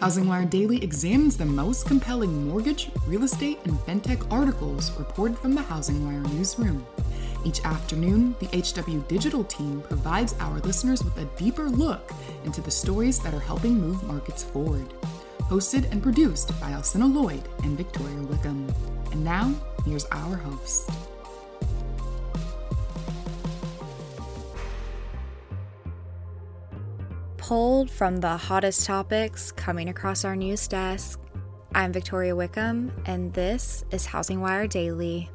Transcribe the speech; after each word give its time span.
HousingWire 0.00 0.48
Daily 0.48 0.82
examines 0.82 1.36
the 1.36 1.44
most 1.44 1.86
compelling 1.86 2.48
mortgage, 2.48 2.90
real 3.06 3.22
estate, 3.22 3.58
and 3.64 3.74
fintech 3.80 4.26
articles 4.32 4.90
reported 4.98 5.38
from 5.38 5.54
the 5.54 5.60
HousingWire 5.60 6.26
newsroom. 6.32 6.86
Each 7.44 7.62
afternoon, 7.66 8.34
the 8.40 8.46
HW 8.46 9.06
Digital 9.08 9.44
team 9.44 9.82
provides 9.82 10.34
our 10.40 10.58
listeners 10.60 11.04
with 11.04 11.18
a 11.18 11.26
deeper 11.36 11.68
look 11.68 12.12
into 12.46 12.62
the 12.62 12.70
stories 12.70 13.18
that 13.18 13.34
are 13.34 13.40
helping 13.40 13.78
move 13.78 14.02
markets 14.04 14.42
forward. 14.42 14.88
Hosted 15.42 15.90
and 15.92 16.02
produced 16.02 16.58
by 16.58 16.70
Alcynna 16.70 17.12
Lloyd 17.12 17.46
and 17.62 17.76
Victoria 17.76 18.22
Wickham. 18.22 18.72
And 19.12 19.22
now, 19.22 19.52
here's 19.84 20.06
our 20.06 20.36
host. 20.36 20.90
Pulled 27.50 27.90
from 27.90 28.18
the 28.18 28.36
hottest 28.36 28.86
topics 28.86 29.50
coming 29.50 29.88
across 29.88 30.24
our 30.24 30.36
news 30.36 30.68
desk. 30.68 31.18
I'm 31.74 31.92
Victoria 31.92 32.36
Wickham, 32.36 32.92
and 33.06 33.34
this 33.34 33.84
is 33.90 34.06
Housing 34.06 34.40
Wire 34.40 34.68
Daily. 34.68 35.28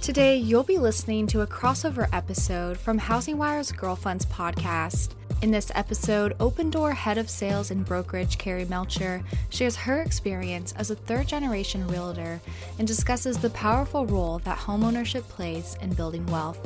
Today, 0.00 0.36
you'll 0.36 0.62
be 0.62 0.78
listening 0.78 1.26
to 1.26 1.40
a 1.40 1.46
crossover 1.48 2.08
episode 2.12 2.78
from 2.78 2.98
Housing 2.98 3.36
Wire's 3.36 3.72
Girl 3.72 3.96
Funds 3.96 4.24
podcast. 4.26 5.14
In 5.42 5.50
this 5.50 5.72
episode, 5.74 6.38
Opendoor 6.38 6.94
head 6.94 7.18
of 7.18 7.28
sales 7.28 7.72
and 7.72 7.84
brokerage 7.84 8.38
Kerry 8.38 8.64
Melcher 8.66 9.24
shares 9.48 9.74
her 9.74 10.02
experience 10.02 10.72
as 10.76 10.92
a 10.92 10.94
third 10.94 11.26
generation 11.26 11.84
realtor 11.88 12.40
and 12.78 12.86
discusses 12.86 13.38
the 13.38 13.50
powerful 13.50 14.06
role 14.06 14.38
that 14.44 14.58
homeownership 14.58 15.22
plays 15.22 15.76
in 15.80 15.92
building 15.94 16.24
wealth. 16.26 16.60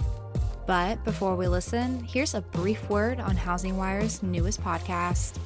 But 0.66 1.04
before 1.04 1.36
we 1.36 1.46
listen, 1.46 2.02
here's 2.04 2.34
a 2.34 2.40
brief 2.40 2.88
word 2.88 3.20
on 3.20 3.36
Housing 3.36 3.76
Wire's 3.76 4.22
newest 4.22 4.62
podcast. 4.62 5.38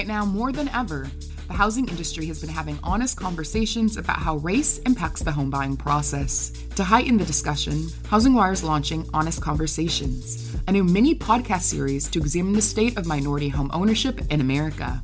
Right 0.00 0.06
now, 0.06 0.24
more 0.24 0.50
than 0.50 0.70
ever, 0.70 1.10
the 1.46 1.52
housing 1.52 1.86
industry 1.86 2.24
has 2.24 2.40
been 2.40 2.48
having 2.48 2.78
honest 2.82 3.18
conversations 3.18 3.98
about 3.98 4.16
how 4.16 4.38
race 4.38 4.78
impacts 4.86 5.22
the 5.22 5.30
home 5.30 5.50
buying 5.50 5.76
process. 5.76 6.52
To 6.76 6.82
heighten 6.82 7.18
the 7.18 7.24
discussion, 7.26 7.86
Housing 8.08 8.32
Wire 8.32 8.52
is 8.52 8.64
launching 8.64 9.06
Honest 9.12 9.42
Conversations, 9.42 10.56
a 10.66 10.72
new 10.72 10.84
mini 10.84 11.14
podcast 11.14 11.64
series 11.64 12.08
to 12.12 12.18
examine 12.18 12.54
the 12.54 12.62
state 12.62 12.96
of 12.96 13.04
minority 13.04 13.50
home 13.50 13.70
ownership 13.74 14.22
in 14.30 14.40
America. 14.40 15.02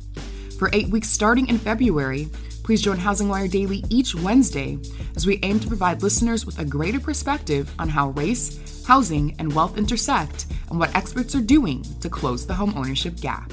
For 0.59 0.71
eight 0.73 0.89
weeks 0.89 1.11
starting 1.11 1.49
in 1.49 1.59
February, 1.59 2.31
please 2.63 2.81
join 2.81 2.97
Housing 2.97 3.29
Wire 3.29 3.49
Daily 3.49 3.85
each 3.91 4.15
Wednesday 4.15 4.79
as 5.15 5.27
we 5.27 5.41
aim 5.43 5.61
to 5.61 5.69
provide 5.69 6.03
listeners 6.03 6.47
with 6.47 6.59
a 6.59 6.65
greater 6.65 7.01
perspective 7.01 7.71
on 7.79 7.91
how 7.91 8.13
race, 8.13 8.83
housing, 8.87 9.37
and 9.39 9.53
wealth 9.53 9.77
intersect 9.77 10.47
and 10.71 10.79
what 10.79 10.97
experts 10.97 11.35
are 11.35 11.43
doing 11.43 11.85
to 12.01 12.09
close 12.09 12.47
the 12.47 12.55
home 12.55 12.73
ownership 12.79 13.21
gap. 13.21 13.53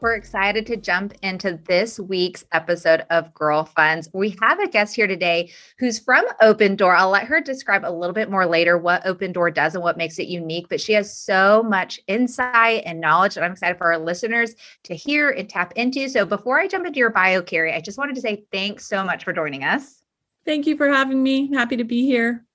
We're 0.00 0.14
excited 0.14 0.66
to 0.68 0.78
jump 0.78 1.12
into 1.20 1.60
this 1.66 2.00
week's 2.00 2.46
episode 2.52 3.04
of 3.10 3.34
Girl 3.34 3.66
Funds. 3.66 4.08
We 4.14 4.34
have 4.40 4.58
a 4.58 4.66
guest 4.66 4.96
here 4.96 5.06
today 5.06 5.52
who's 5.78 5.98
from 5.98 6.24
Open 6.40 6.74
Door. 6.74 6.96
I'll 6.96 7.10
let 7.10 7.26
her 7.26 7.38
describe 7.42 7.84
a 7.84 7.92
little 7.92 8.14
bit 8.14 8.30
more 8.30 8.46
later 8.46 8.78
what 8.78 9.04
Open 9.04 9.30
Door 9.30 9.50
does 9.50 9.74
and 9.74 9.84
what 9.84 9.98
makes 9.98 10.18
it 10.18 10.26
unique, 10.26 10.70
but 10.70 10.80
she 10.80 10.94
has 10.94 11.14
so 11.14 11.62
much 11.62 12.00
insight 12.06 12.82
and 12.86 12.98
knowledge 12.98 13.34
that 13.34 13.44
I'm 13.44 13.52
excited 13.52 13.76
for 13.76 13.92
our 13.92 13.98
listeners 13.98 14.54
to 14.84 14.94
hear 14.94 15.30
and 15.30 15.50
tap 15.50 15.74
into. 15.76 16.08
So 16.08 16.24
before 16.24 16.58
I 16.58 16.66
jump 16.66 16.86
into 16.86 16.98
your 16.98 17.10
bio, 17.10 17.42
Kerry, 17.42 17.74
I 17.74 17.82
just 17.82 17.98
wanted 17.98 18.14
to 18.14 18.22
say 18.22 18.46
thanks 18.50 18.86
so 18.86 19.04
much 19.04 19.24
for 19.24 19.34
joining 19.34 19.64
us. 19.64 20.02
Thank 20.46 20.66
you 20.66 20.78
for 20.78 20.88
having 20.88 21.22
me. 21.22 21.52
Happy 21.52 21.76
to 21.76 21.84
be 21.84 22.06
here. 22.06 22.46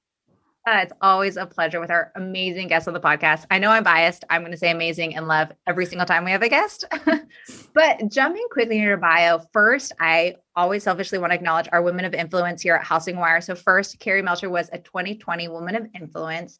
Uh, 0.67 0.79
it's 0.81 0.93
always 0.99 1.37
a 1.37 1.45
pleasure 1.45 1.79
with 1.79 1.91
our 1.91 2.11
amazing 2.15 2.67
guests 2.67 2.87
on 2.87 2.95
the 2.95 2.99
podcast. 2.99 3.45
I 3.51 3.59
know 3.59 3.69
I'm 3.69 3.83
biased. 3.83 4.23
I'm 4.31 4.41
going 4.41 4.51
to 4.51 4.57
say 4.57 4.71
amazing 4.71 5.15
and 5.15 5.27
love 5.27 5.51
every 5.67 5.85
single 5.85 6.07
time 6.07 6.25
we 6.25 6.31
have 6.31 6.41
a 6.41 6.49
guest. 6.49 6.85
but 7.73 8.09
jumping 8.09 8.47
quickly 8.49 8.77
into 8.77 8.87
your 8.87 8.97
bio, 8.97 9.41
first, 9.53 9.91
I 9.99 10.37
always 10.55 10.81
selfishly 10.81 11.19
want 11.19 11.31
to 11.31 11.35
acknowledge 11.35 11.69
our 11.71 11.83
women 11.83 12.03
of 12.03 12.15
influence 12.15 12.63
here 12.63 12.73
at 12.73 12.83
Housing 12.83 13.17
Wire. 13.17 13.41
So, 13.41 13.53
first, 13.53 13.99
Kerry 13.99 14.23
Melcher 14.23 14.49
was 14.49 14.67
a 14.73 14.79
2020 14.79 15.47
Woman 15.49 15.75
of 15.75 15.87
Influence. 15.93 16.57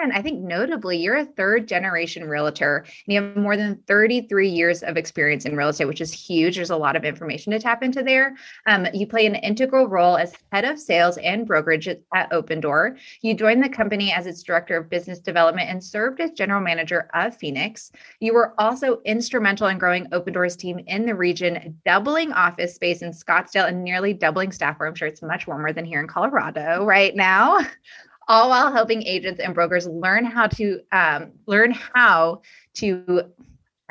And 0.00 0.12
I 0.12 0.22
think 0.22 0.40
notably, 0.40 0.98
you're 0.98 1.16
a 1.16 1.24
third 1.24 1.66
generation 1.66 2.28
realtor 2.28 2.84
and 3.06 3.14
you 3.14 3.22
have 3.22 3.36
more 3.36 3.56
than 3.56 3.82
33 3.86 4.48
years 4.48 4.82
of 4.82 4.96
experience 4.96 5.44
in 5.44 5.56
real 5.56 5.68
estate, 5.68 5.86
which 5.86 6.00
is 6.00 6.12
huge. 6.12 6.56
There's 6.56 6.70
a 6.70 6.76
lot 6.76 6.96
of 6.96 7.04
information 7.04 7.52
to 7.52 7.58
tap 7.58 7.82
into 7.82 8.02
there. 8.02 8.36
Um, 8.66 8.86
you 8.92 9.06
play 9.06 9.26
an 9.26 9.34
integral 9.36 9.88
role 9.88 10.16
as 10.16 10.34
head 10.52 10.64
of 10.64 10.78
sales 10.78 11.18
and 11.18 11.46
brokerage 11.46 11.88
at, 11.88 12.00
at 12.14 12.30
Opendoor. 12.30 12.96
You 13.22 13.34
joined 13.34 13.62
the 13.62 13.68
company 13.68 14.12
as 14.12 14.26
its 14.26 14.42
director 14.42 14.76
of 14.76 14.90
business 14.90 15.18
development 15.18 15.68
and 15.68 15.82
served 15.82 16.20
as 16.20 16.30
general 16.30 16.60
manager 16.60 17.08
of 17.14 17.36
Phoenix. 17.36 17.92
You 18.20 18.34
were 18.34 18.54
also 18.58 19.00
instrumental 19.04 19.68
in 19.68 19.78
growing 19.78 20.06
Opendoor's 20.10 20.56
team 20.56 20.80
in 20.86 21.06
the 21.06 21.14
region, 21.14 21.78
doubling 21.84 22.32
office 22.32 22.74
space 22.74 23.02
in 23.02 23.10
Scottsdale 23.10 23.68
and 23.68 23.82
nearly 23.82 24.12
doubling 24.12 24.52
staff, 24.52 24.78
where 24.78 24.88
I'm 24.88 24.94
sure 24.94 25.08
it's 25.08 25.22
much 25.22 25.46
warmer 25.46 25.72
than 25.72 25.84
here 25.84 26.00
in 26.00 26.06
Colorado 26.06 26.84
right 26.84 27.14
now 27.14 27.58
all 28.28 28.50
while 28.50 28.72
helping 28.72 29.02
agents 29.02 29.40
and 29.40 29.54
brokers 29.54 29.86
learn 29.86 30.24
how 30.24 30.46
to 30.46 30.80
um, 30.92 31.32
learn 31.46 31.72
how 31.72 32.42
to 32.74 33.24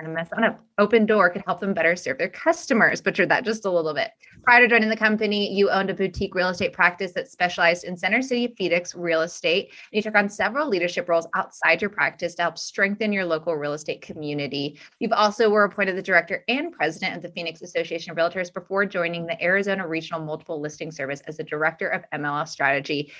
kind 0.01 0.07
of 0.07 0.15
mess 0.15 0.29
on 0.35 0.43
an 0.43 0.55
Opendoor 0.79 1.31
could 1.31 1.43
help 1.45 1.59
them 1.59 1.75
better 1.75 1.95
serve 1.95 2.17
their 2.17 2.29
customers. 2.29 3.01
Butchered 3.01 3.29
that 3.29 3.45
just 3.45 3.65
a 3.65 3.71
little 3.71 3.93
bit. 3.93 4.09
Prior 4.41 4.61
to 4.61 4.67
joining 4.67 4.89
the 4.89 4.95
company, 4.95 5.53
you 5.53 5.69
owned 5.69 5.91
a 5.91 5.93
boutique 5.93 6.33
real 6.33 6.49
estate 6.49 6.73
practice 6.73 7.11
that 7.11 7.29
specialized 7.29 7.83
in 7.83 7.95
Center 7.95 8.21
City 8.23 8.55
Phoenix 8.57 8.95
real 8.95 9.21
estate. 9.21 9.67
And 9.67 9.75
you 9.91 10.01
took 10.01 10.15
on 10.15 10.27
several 10.27 10.67
leadership 10.67 11.07
roles 11.07 11.27
outside 11.35 11.81
your 11.81 11.91
practice 11.91 12.33
to 12.35 12.41
help 12.41 12.57
strengthen 12.57 13.13
your 13.13 13.25
local 13.25 13.55
real 13.55 13.73
estate 13.73 14.01
community. 14.01 14.79
You've 14.99 15.11
also 15.11 15.49
were 15.49 15.65
appointed 15.65 15.95
the 15.95 16.01
director 16.01 16.43
and 16.47 16.71
president 16.71 17.15
of 17.15 17.21
the 17.21 17.29
Phoenix 17.29 17.61
Association 17.61 18.11
of 18.11 18.17
Realtors 18.17 18.51
before 18.51 18.85
joining 18.87 19.27
the 19.27 19.41
Arizona 19.43 19.87
Regional 19.87 20.21
Multiple 20.21 20.59
Listing 20.59 20.91
Service 20.91 21.21
as 21.27 21.37
the 21.37 21.43
director 21.43 21.89
of 21.89 22.03
MLS 22.15 22.47
strategy 22.47 23.11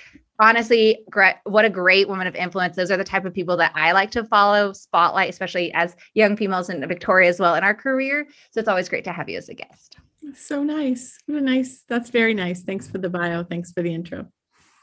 honestly, 0.42 1.04
what 1.44 1.64
a 1.64 1.70
great 1.70 2.08
woman 2.08 2.26
of 2.26 2.34
influence. 2.34 2.74
Those 2.74 2.90
are 2.90 2.96
the 2.96 3.04
type 3.04 3.24
of 3.24 3.32
people 3.32 3.56
that 3.58 3.72
I 3.74 3.92
like 3.92 4.10
to 4.10 4.24
follow, 4.24 4.72
spotlight, 4.72 5.30
especially 5.30 5.72
as 5.72 5.94
young 6.14 6.36
females 6.36 6.68
and 6.68 6.86
Victoria 6.86 7.28
as 7.28 7.38
well 7.38 7.54
in 7.54 7.62
our 7.62 7.74
career. 7.74 8.26
So 8.50 8.58
it's 8.58 8.68
always 8.68 8.88
great 8.88 9.04
to 9.04 9.12
have 9.12 9.28
you 9.28 9.38
as 9.38 9.48
a 9.48 9.54
guest. 9.54 9.96
So 10.34 10.62
nice. 10.62 11.16
What 11.26 11.38
a 11.38 11.40
nice, 11.40 11.84
that's 11.88 12.10
very 12.10 12.34
nice. 12.34 12.62
Thanks 12.62 12.88
for 12.88 12.98
the 12.98 13.08
bio. 13.08 13.44
Thanks 13.44 13.72
for 13.72 13.82
the 13.82 13.94
intro 13.94 14.26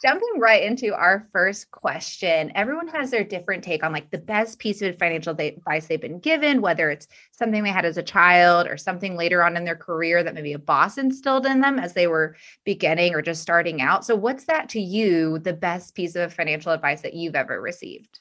jumping 0.01 0.39
right 0.39 0.63
into 0.63 0.93
our 0.93 1.27
first 1.31 1.69
question 1.71 2.51
everyone 2.55 2.87
has 2.87 3.11
their 3.11 3.23
different 3.23 3.63
take 3.63 3.83
on 3.83 3.91
like 3.91 4.09
the 4.11 4.17
best 4.17 4.59
piece 4.59 4.81
of 4.81 4.97
financial 4.97 5.35
advice 5.37 5.87
they've 5.87 6.01
been 6.01 6.19
given 6.19 6.61
whether 6.61 6.89
it's 6.89 7.07
something 7.31 7.63
they 7.63 7.69
had 7.69 7.85
as 7.85 7.97
a 7.97 8.03
child 8.03 8.67
or 8.67 8.77
something 8.77 9.15
later 9.15 9.43
on 9.43 9.57
in 9.57 9.63
their 9.63 9.75
career 9.75 10.23
that 10.23 10.33
maybe 10.33 10.53
a 10.53 10.59
boss 10.59 10.97
instilled 10.97 11.45
in 11.45 11.61
them 11.61 11.79
as 11.79 11.93
they 11.93 12.07
were 12.07 12.35
beginning 12.65 13.13
or 13.13 13.21
just 13.21 13.41
starting 13.41 13.81
out. 13.81 14.05
So 14.05 14.15
what's 14.15 14.45
that 14.45 14.69
to 14.69 14.79
you 14.79 15.39
the 15.39 15.53
best 15.53 15.95
piece 15.95 16.15
of 16.15 16.33
financial 16.33 16.71
advice 16.71 17.01
that 17.01 17.13
you've 17.13 17.35
ever 17.35 17.61
received? 17.61 18.19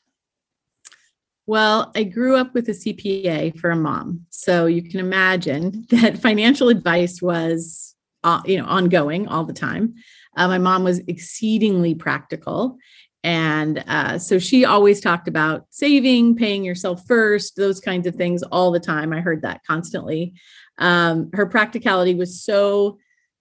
Well, 1.46 1.92
I 1.94 2.04
grew 2.04 2.36
up 2.36 2.54
with 2.54 2.68
a 2.68 2.72
CPA 2.72 3.58
for 3.58 3.70
a 3.70 3.76
mom. 3.76 4.26
So 4.30 4.66
you 4.66 4.82
can 4.82 5.00
imagine 5.00 5.86
that 5.90 6.18
financial 6.18 6.68
advice 6.68 7.22
was 7.22 7.94
uh, 8.24 8.42
you 8.44 8.58
know 8.58 8.66
ongoing 8.66 9.28
all 9.28 9.44
the 9.44 9.52
time 9.52 9.94
uh, 10.38 10.48
my 10.48 10.58
mom 10.58 10.84
was 10.84 11.00
exceedingly 11.00 11.94
practical. 11.94 12.78
And 13.24 13.84
uh, 13.88 14.18
so 14.18 14.38
she 14.38 14.64
always 14.64 15.00
talked 15.00 15.26
about 15.26 15.66
saving, 15.70 16.36
paying 16.36 16.64
yourself 16.64 17.02
first, 17.06 17.56
those 17.56 17.80
kinds 17.80 18.06
of 18.06 18.14
things 18.14 18.42
all 18.44 18.70
the 18.70 18.80
time. 18.80 19.12
I 19.12 19.20
heard 19.20 19.42
that 19.42 19.62
constantly. 19.66 20.34
Um, 20.78 21.30
her 21.34 21.46
practicality 21.46 22.14
was 22.14 22.42
so 22.42 22.98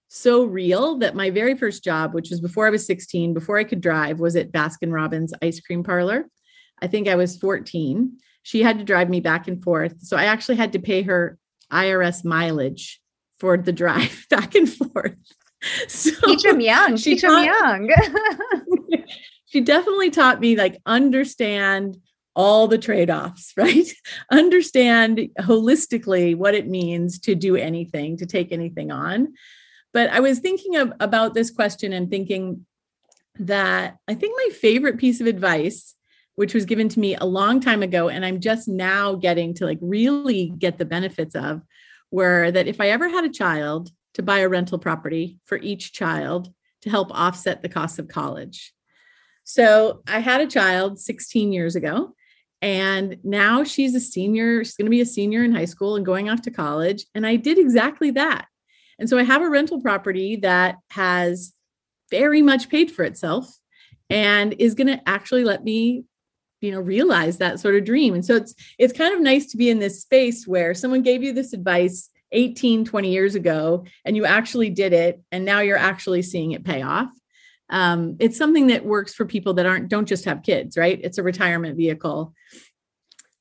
so 0.10 0.46
real 0.46 0.98
that 1.00 1.16
my 1.16 1.30
very 1.30 1.56
first 1.56 1.84
job, 1.84 2.14
which 2.14 2.30
was 2.30 2.40
before 2.40 2.66
I 2.66 2.70
was 2.70 2.86
16, 2.86 3.34
before 3.34 3.58
I 3.58 3.66
could 3.66 3.82
drive, 3.82 4.20
was 4.20 4.38
at 4.38 4.54
Baskin 4.54 4.92
Robbins 4.92 5.34
ice 5.42 5.60
cream 5.60 5.84
parlor. 5.84 6.30
I 6.82 6.88
think 6.88 7.08
I 7.08 7.16
was 7.16 7.38
14. 7.38 8.18
She 8.42 8.64
had 8.64 8.80
to 8.80 8.86
drive 8.86 9.10
me 9.10 9.20
back 9.20 9.50
and 9.50 9.62
forth. 9.62 9.96
So 10.00 10.16
I 10.16 10.24
actually 10.26 10.56
had 10.56 10.74
to 10.74 10.80
pay 10.80 11.02
her 11.02 11.38
IRS 11.72 12.24
mileage 12.24 13.02
for 13.38 13.58
the 13.58 13.74
drive 13.84 14.26
back 14.30 14.56
and 14.56 14.72
forth. 14.72 15.18
So 15.88 16.12
teach 16.26 16.44
them 16.44 16.62
young. 16.62 16.98
Teach 16.98 17.22
them 17.22 17.44
young. 17.44 17.90
she 19.46 19.62
definitely 19.62 20.12
taught 20.12 20.40
me 20.40 20.56
like 20.56 20.80
understand 20.86 21.98
all 22.36 22.68
the 22.68 22.78
trade-offs, 22.78 23.54
right? 23.58 23.92
understand 24.32 25.20
holistically 25.40 26.36
what 26.36 26.54
it 26.54 26.68
means 26.68 27.20
to 27.20 27.34
do 27.34 27.56
anything, 27.56 28.18
to 28.18 28.26
take 28.26 28.52
anything 28.52 28.92
on. 28.92 29.34
But 29.94 30.12
I 30.12 30.20
was 30.20 30.40
thinking 30.40 30.76
of, 30.76 30.94
about 31.00 31.34
this 31.34 31.50
question 31.50 31.92
and 31.94 32.10
thinking 32.10 32.66
that 33.40 33.98
I 34.08 34.14
think 34.14 34.36
my 34.38 34.54
favorite 34.54 35.00
piece 35.00 35.20
of 35.20 35.28
advice, 35.28 35.96
which 36.36 36.54
was 36.54 36.66
given 36.66 36.90
to 36.90 37.00
me 37.00 37.16
a 37.16 37.26
long 37.26 37.60
time 37.60 37.82
ago, 37.82 38.10
and 38.10 38.24
I'm 38.24 38.40
just 38.40 38.68
now 38.68 39.16
getting 39.16 39.56
to 39.56 39.66
like 39.66 39.80
really 39.82 40.54
get 40.58 40.78
the 40.78 40.86
benefits 40.86 41.34
of, 41.36 41.62
were 42.12 42.52
that 42.52 42.68
if 42.68 42.80
I 42.80 42.90
ever 42.90 43.10
had 43.10 43.26
a 43.26 43.30
child, 43.30 43.90
to 44.18 44.24
buy 44.24 44.40
a 44.40 44.50
rental 44.50 44.80
property 44.80 45.38
for 45.46 45.58
each 45.60 45.94
child 45.94 46.52
to 46.82 46.90
help 46.90 47.12
offset 47.12 47.62
the 47.62 47.70
cost 47.70 48.00
of 48.00 48.08
college. 48.08 48.74
So 49.44 50.02
I 50.08 50.20
had 50.20 50.42
a 50.42 50.48
child 50.48 51.00
16 51.00 51.54
years 51.54 51.76
ago, 51.76 52.16
and 52.60 53.18
now 53.24 53.64
she's 53.64 53.94
a 53.94 54.00
senior. 54.00 54.64
She's 54.64 54.76
going 54.76 54.88
to 54.88 54.92
be 54.92 55.02
a 55.02 55.06
senior 55.06 55.44
in 55.44 55.54
high 55.54 55.66
school 55.66 55.96
and 55.96 56.06
going 56.06 56.30
off 56.30 56.42
to 56.42 56.52
college. 56.52 57.06
And 57.14 57.28
I 57.28 57.36
did 57.36 57.60
exactly 57.60 58.10
that. 58.12 58.48
And 58.98 59.08
so 59.08 59.20
I 59.20 59.24
have 59.24 59.44
a 59.44 59.50
rental 59.50 59.80
property 59.80 60.38
that 60.38 60.78
has 60.90 61.54
very 62.10 62.42
much 62.42 62.70
paid 62.70 62.92
for 62.92 63.04
itself 63.04 63.48
and 64.10 64.56
is 64.58 64.74
going 64.74 64.88
to 64.88 65.08
actually 65.08 65.44
let 65.44 65.64
me 65.64 66.06
you 66.60 66.72
know 66.72 66.80
realize 66.80 67.38
that 67.38 67.60
sort 67.60 67.76
of 67.76 67.86
dream 67.86 68.16
and 68.16 68.26
so 68.26 68.36
it's 68.36 68.56
it's 68.80 68.98
kind 68.98 69.14
of 69.14 69.22
nice 69.22 69.46
to 69.46 69.58
be 69.58 69.70
in 69.70 69.78
this 69.78 70.02
space 70.02 70.48
where 70.48 70.74
someone 70.74 71.04
gave 71.04 71.22
you 71.22 71.32
this 71.32 71.54
advice 71.54 72.10
18 72.32 72.86
20 72.86 73.12
years 73.12 73.36
ago 73.36 73.86
and 74.04 74.16
you 74.16 74.26
actually 74.26 74.70
did 74.70 74.94
it 74.94 75.22
and 75.32 75.46
now 75.46 75.60
you're 75.60 75.78
actually 75.78 76.22
seeing 76.22 76.52
it 76.52 76.66
pay 76.66 76.82
off. 76.82 77.10
Um, 77.70 78.16
it's 78.20 78.38
something 78.38 78.68
that 78.68 78.86
works 78.86 79.14
for 79.14 79.26
people 79.26 79.56
that 79.56 79.66
aren't 79.66 79.90
don't 79.90 80.08
just 80.08 80.26
have 80.26 80.44
kids 80.44 80.78
right? 80.78 81.00
It's 81.04 81.18
a 81.18 81.24
retirement 81.24 81.78
vehicle. 81.78 82.34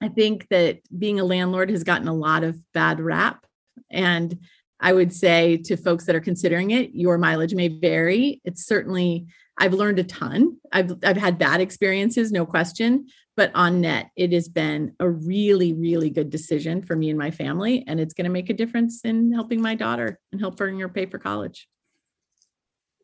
I 0.01 0.09
think 0.09 0.47
that 0.49 0.81
being 0.97 1.21
a 1.21 1.25
landlord 1.25 1.71
has 1.71 1.85
gotten 1.85 2.09
a 2.09 2.15
lot 2.15 2.45
of 2.45 2.59
bad 2.73 3.01
rap 3.01 3.47
and 3.91 4.39
I 4.81 4.93
would 4.93 5.13
say 5.13 5.57
to 5.59 5.77
folks 5.77 6.05
that 6.05 6.17
are 6.17 6.21
considering 6.21 6.71
it, 6.71 6.95
your 6.95 7.19
mileage 7.19 7.55
may 7.55 7.69
vary. 7.69 8.41
It's 8.45 8.67
certainly 8.67 9.27
I've 9.59 9.73
learned 9.73 9.99
a 9.99 10.05
ton. 10.05 10.59
I've 10.71 10.93
I've 11.03 11.17
had 11.17 11.39
bad 11.39 11.61
experiences, 11.61 12.31
no 12.31 12.45
question, 12.45 13.07
but 13.37 13.51
on 13.55 13.81
net 13.81 14.11
it 14.17 14.33
has 14.33 14.49
been 14.49 14.95
a 15.01 15.09
really 15.09 15.73
really 15.73 16.11
good 16.11 16.31
decision 16.31 16.83
for 16.83 16.97
me 16.97 17.11
and 17.11 17.19
my 17.19 17.31
family 17.31 17.85
and 17.87 18.01
it's 18.01 18.15
going 18.15 18.25
to 18.25 18.31
make 18.31 18.51
a 18.51 18.55
difference 18.55 19.03
in 19.05 19.33
helping 19.33 19.61
my 19.61 19.75
daughter 19.75 20.19
and 20.33 20.41
helping 20.41 20.79
her 20.81 20.89
pay 20.89 21.07
for 21.07 21.19
college. 21.19 21.69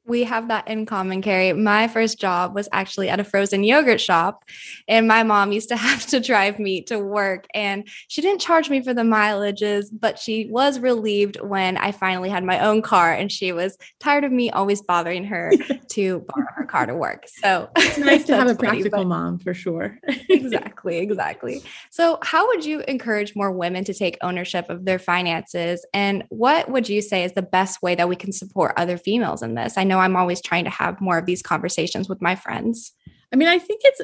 We 0.04 0.24
have 0.24 0.48
that 0.48 0.66
in 0.68 0.84
common, 0.84 1.22
Kerry. 1.22 1.52
My 1.52 1.86
first 1.86 2.18
job 2.18 2.54
was 2.54 2.68
actually 2.72 3.08
at 3.08 3.20
a 3.20 3.24
frozen 3.24 3.62
yogurt 3.62 4.00
shop, 4.00 4.44
and 4.88 5.06
my 5.06 5.22
mom 5.22 5.52
used 5.52 5.68
to 5.68 5.76
have 5.88 6.06
to 6.06 6.18
drive 6.18 6.58
me 6.58 6.82
to 6.82 6.98
work. 6.98 7.46
And 7.54 7.88
she 8.08 8.20
didn't 8.20 8.40
charge 8.40 8.68
me 8.68 8.82
for 8.82 8.92
the 8.92 9.02
mileages, 9.02 9.86
but 9.92 10.18
she 10.18 10.46
was 10.50 10.80
relieved 10.80 11.40
when 11.40 11.76
I 11.76 11.92
finally 11.92 12.30
had 12.30 12.44
my 12.44 12.58
own 12.60 12.82
car, 12.82 13.12
and 13.12 13.30
she 13.30 13.52
was 13.52 13.76
tired 14.00 14.24
of 14.24 14.32
me 14.32 14.50
always 14.50 14.82
bothering 14.82 15.24
her 15.24 15.52
to 15.90 16.26
borrow 16.28 16.48
her 16.56 16.64
car 16.64 16.86
to 16.86 16.94
work. 16.94 17.24
So 17.26 17.68
it's 17.76 17.98
nice 17.98 18.24
to 18.26 18.36
have 18.36 18.48
a 18.48 18.54
practical 18.54 18.90
funny, 18.90 19.04
mom 19.04 19.38
for 19.38 19.54
sure. 19.54 19.98
exactly, 20.28 20.98
exactly. 20.98 21.62
So, 21.90 22.18
how 22.22 22.46
would 22.48 22.64
you 22.64 22.80
encourage 22.88 23.36
more 23.36 23.52
women 23.52 23.84
to 23.84 23.94
take 23.94 24.18
ownership 24.22 24.68
of 24.68 24.84
their 24.84 24.98
finances? 24.98 25.86
And 25.94 26.24
what 26.30 26.70
would 26.70 26.88
you 26.88 27.02
say 27.02 27.24
is 27.24 27.32
the 27.32 27.42
best 27.42 27.82
way 27.82 27.94
that 27.94 28.08
we 28.08 28.16
can 28.16 28.32
support 28.32 28.74
other 28.76 28.96
females 28.96 29.42
in 29.42 29.54
this? 29.54 29.78
I 29.78 29.84
know 29.92 30.00
I'm 30.00 30.16
always 30.16 30.40
trying 30.40 30.64
to 30.64 30.70
have 30.70 31.00
more 31.00 31.18
of 31.18 31.26
these 31.26 31.42
conversations 31.42 32.08
with 32.08 32.22
my 32.22 32.34
friends. 32.34 32.92
I 33.32 33.36
mean, 33.36 33.48
I 33.48 33.58
think 33.58 33.82
it's 33.84 34.00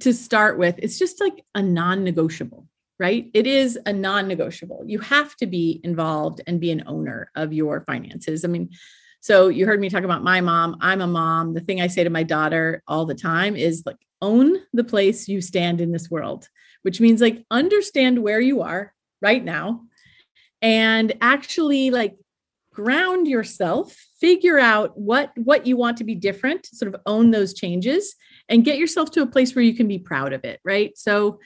to 0.00 0.12
start 0.12 0.58
with, 0.58 0.76
it's 0.78 0.98
just 0.98 1.20
like 1.20 1.44
a 1.54 1.62
non 1.62 2.04
negotiable, 2.04 2.66
right? 2.98 3.30
It 3.34 3.46
is 3.46 3.78
a 3.86 3.92
non 3.92 4.28
negotiable. 4.28 4.84
You 4.86 4.98
have 5.00 5.36
to 5.36 5.46
be 5.46 5.80
involved 5.84 6.40
and 6.46 6.60
be 6.60 6.70
an 6.70 6.84
owner 6.86 7.30
of 7.34 7.52
your 7.52 7.82
finances. 7.86 8.44
I 8.44 8.48
mean, 8.48 8.70
so 9.20 9.48
you 9.48 9.66
heard 9.66 9.80
me 9.80 9.88
talk 9.88 10.04
about 10.04 10.22
my 10.22 10.40
mom. 10.40 10.76
I'm 10.80 11.00
a 11.00 11.06
mom. 11.06 11.54
The 11.54 11.60
thing 11.60 11.80
I 11.80 11.86
say 11.86 12.04
to 12.04 12.10
my 12.10 12.22
daughter 12.22 12.82
all 12.86 13.06
the 13.06 13.14
time 13.14 13.56
is 13.56 13.82
like, 13.86 13.96
own 14.22 14.56
the 14.72 14.84
place 14.84 15.28
you 15.28 15.40
stand 15.40 15.80
in 15.80 15.90
this 15.90 16.10
world, 16.10 16.48
which 16.82 17.00
means 17.00 17.20
like 17.20 17.44
understand 17.50 18.22
where 18.22 18.40
you 18.40 18.62
are 18.62 18.94
right 19.20 19.44
now 19.44 19.82
and 20.62 21.12
actually 21.20 21.90
like 21.90 22.16
ground 22.76 23.26
yourself 23.26 23.96
figure 24.20 24.58
out 24.58 24.98
what 24.98 25.32
what 25.36 25.66
you 25.66 25.76
want 25.76 25.96
to 25.96 26.04
be 26.04 26.14
different 26.14 26.66
sort 26.66 26.94
of 26.94 27.00
own 27.06 27.30
those 27.30 27.54
changes 27.54 28.14
and 28.50 28.64
get 28.64 28.76
yourself 28.76 29.10
to 29.10 29.22
a 29.22 29.26
place 29.26 29.54
where 29.54 29.64
you 29.64 29.74
can 29.74 29.88
be 29.88 29.98
proud 29.98 30.34
of 30.34 30.44
it 30.44 30.60
right? 30.62 30.96
So 30.96 31.40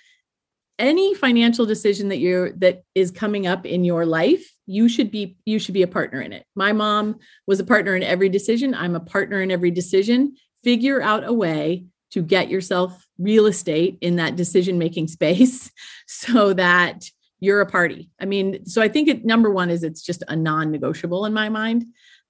any 0.76 1.14
financial 1.14 1.66
decision 1.66 2.08
that 2.08 2.18
you're 2.18 2.52
that 2.54 2.82
is 2.96 3.12
coming 3.12 3.46
up 3.46 3.64
in 3.64 3.84
your 3.84 4.04
life 4.04 4.44
you 4.66 4.88
should 4.88 5.10
be 5.12 5.36
you 5.44 5.60
should 5.60 5.74
be 5.74 5.82
a 5.82 5.88
partner 5.88 6.20
in 6.20 6.32
it. 6.32 6.44
My 6.56 6.72
mom 6.72 7.20
was 7.46 7.60
a 7.60 7.64
partner 7.64 7.94
in 7.94 8.02
every 8.02 8.28
decision. 8.28 8.74
I'm 8.74 8.96
a 8.96 9.00
partner 9.00 9.40
in 9.40 9.50
every 9.50 9.70
decision. 9.70 10.36
Figure 10.64 11.00
out 11.00 11.24
a 11.24 11.32
way 11.32 11.86
to 12.12 12.22
get 12.22 12.50
yourself 12.50 13.06
real 13.18 13.46
estate 13.46 13.98
in 14.00 14.16
that 14.16 14.36
decision 14.36 14.78
making 14.78 15.08
space 15.18 15.70
so 16.06 16.52
that 16.54 17.04
you're 17.40 17.60
a 17.60 17.66
party. 17.66 18.10
I 18.20 18.26
mean, 18.26 18.66
so 18.66 18.80
I 18.80 18.88
think 18.88 19.08
it 19.08 19.24
number 19.24 19.50
one 19.50 19.70
is 19.70 19.82
it's 19.82 20.02
just 20.02 20.22
a 20.28 20.36
non-negotiable 20.36 21.24
in 21.24 21.32
my 21.32 21.48
mind. 21.48 21.84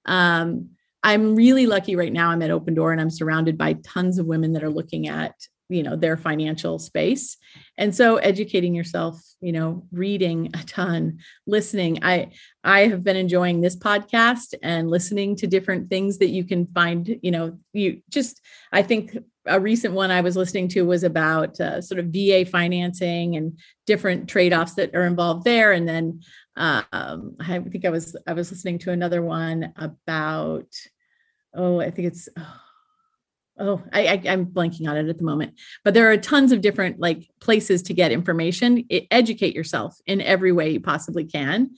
Um, 0.05 0.69
I'm 1.03 1.35
really 1.35 1.67
lucky 1.67 1.95
right 1.95 2.13
now. 2.13 2.29
I'm 2.29 2.41
at 2.41 2.51
Open 2.51 2.73
Door 2.73 2.93
and 2.93 3.01
I'm 3.01 3.09
surrounded 3.09 3.57
by 3.57 3.73
tons 3.83 4.19
of 4.19 4.25
women 4.25 4.53
that 4.53 4.63
are 4.63 4.69
looking 4.69 5.07
at 5.07 5.33
you 5.71 5.83
know 5.83 5.95
their 5.95 6.17
financial 6.17 6.77
space 6.77 7.37
and 7.77 7.95
so 7.95 8.17
educating 8.17 8.75
yourself 8.75 9.21
you 9.39 9.53
know 9.53 9.87
reading 9.91 10.49
a 10.53 10.63
ton 10.65 11.17
listening 11.47 11.97
i 12.03 12.29
i 12.63 12.81
have 12.87 13.03
been 13.03 13.15
enjoying 13.15 13.61
this 13.61 13.77
podcast 13.77 14.53
and 14.61 14.89
listening 14.89 15.35
to 15.35 15.47
different 15.47 15.89
things 15.89 16.17
that 16.17 16.27
you 16.27 16.43
can 16.43 16.67
find 16.67 17.17
you 17.21 17.31
know 17.31 17.57
you 17.71 18.01
just 18.09 18.41
i 18.73 18.83
think 18.83 19.17
a 19.45 19.59
recent 19.59 19.93
one 19.93 20.11
I 20.11 20.21
was 20.21 20.37
listening 20.37 20.67
to 20.69 20.85
was 20.85 21.03
about 21.03 21.59
uh, 21.59 21.81
sort 21.81 21.99
of 21.99 22.07
VA 22.07 22.45
financing 22.45 23.35
and 23.35 23.57
different 23.85 24.29
trade-offs 24.29 24.75
that 24.75 24.93
are 24.95 25.05
involved 25.05 25.45
there. 25.45 25.71
And 25.71 25.87
then 25.87 26.21
um, 26.55 27.35
I 27.39 27.59
think 27.71 27.85
I 27.85 27.89
was 27.89 28.15
I 28.27 28.33
was 28.33 28.51
listening 28.51 28.79
to 28.79 28.91
another 28.91 29.21
one 29.21 29.73
about 29.77 30.67
oh 31.55 31.79
I 31.79 31.89
think 31.91 32.09
it's 32.09 32.29
oh, 32.37 32.59
oh 33.59 33.83
I, 33.91 34.07
I 34.07 34.21
am 34.25 34.45
blanking 34.45 34.87
on 34.87 34.97
it 34.97 35.09
at 35.09 35.17
the 35.17 35.23
moment. 35.23 35.53
But 35.83 35.93
there 35.93 36.11
are 36.11 36.17
tons 36.17 36.51
of 36.51 36.61
different 36.61 36.99
like 36.99 37.29
places 37.39 37.81
to 37.83 37.93
get 37.93 38.11
information. 38.11 38.85
It, 38.89 39.07
educate 39.11 39.55
yourself 39.55 39.97
in 40.05 40.21
every 40.21 40.51
way 40.51 40.69
you 40.71 40.81
possibly 40.81 41.23
can. 41.23 41.71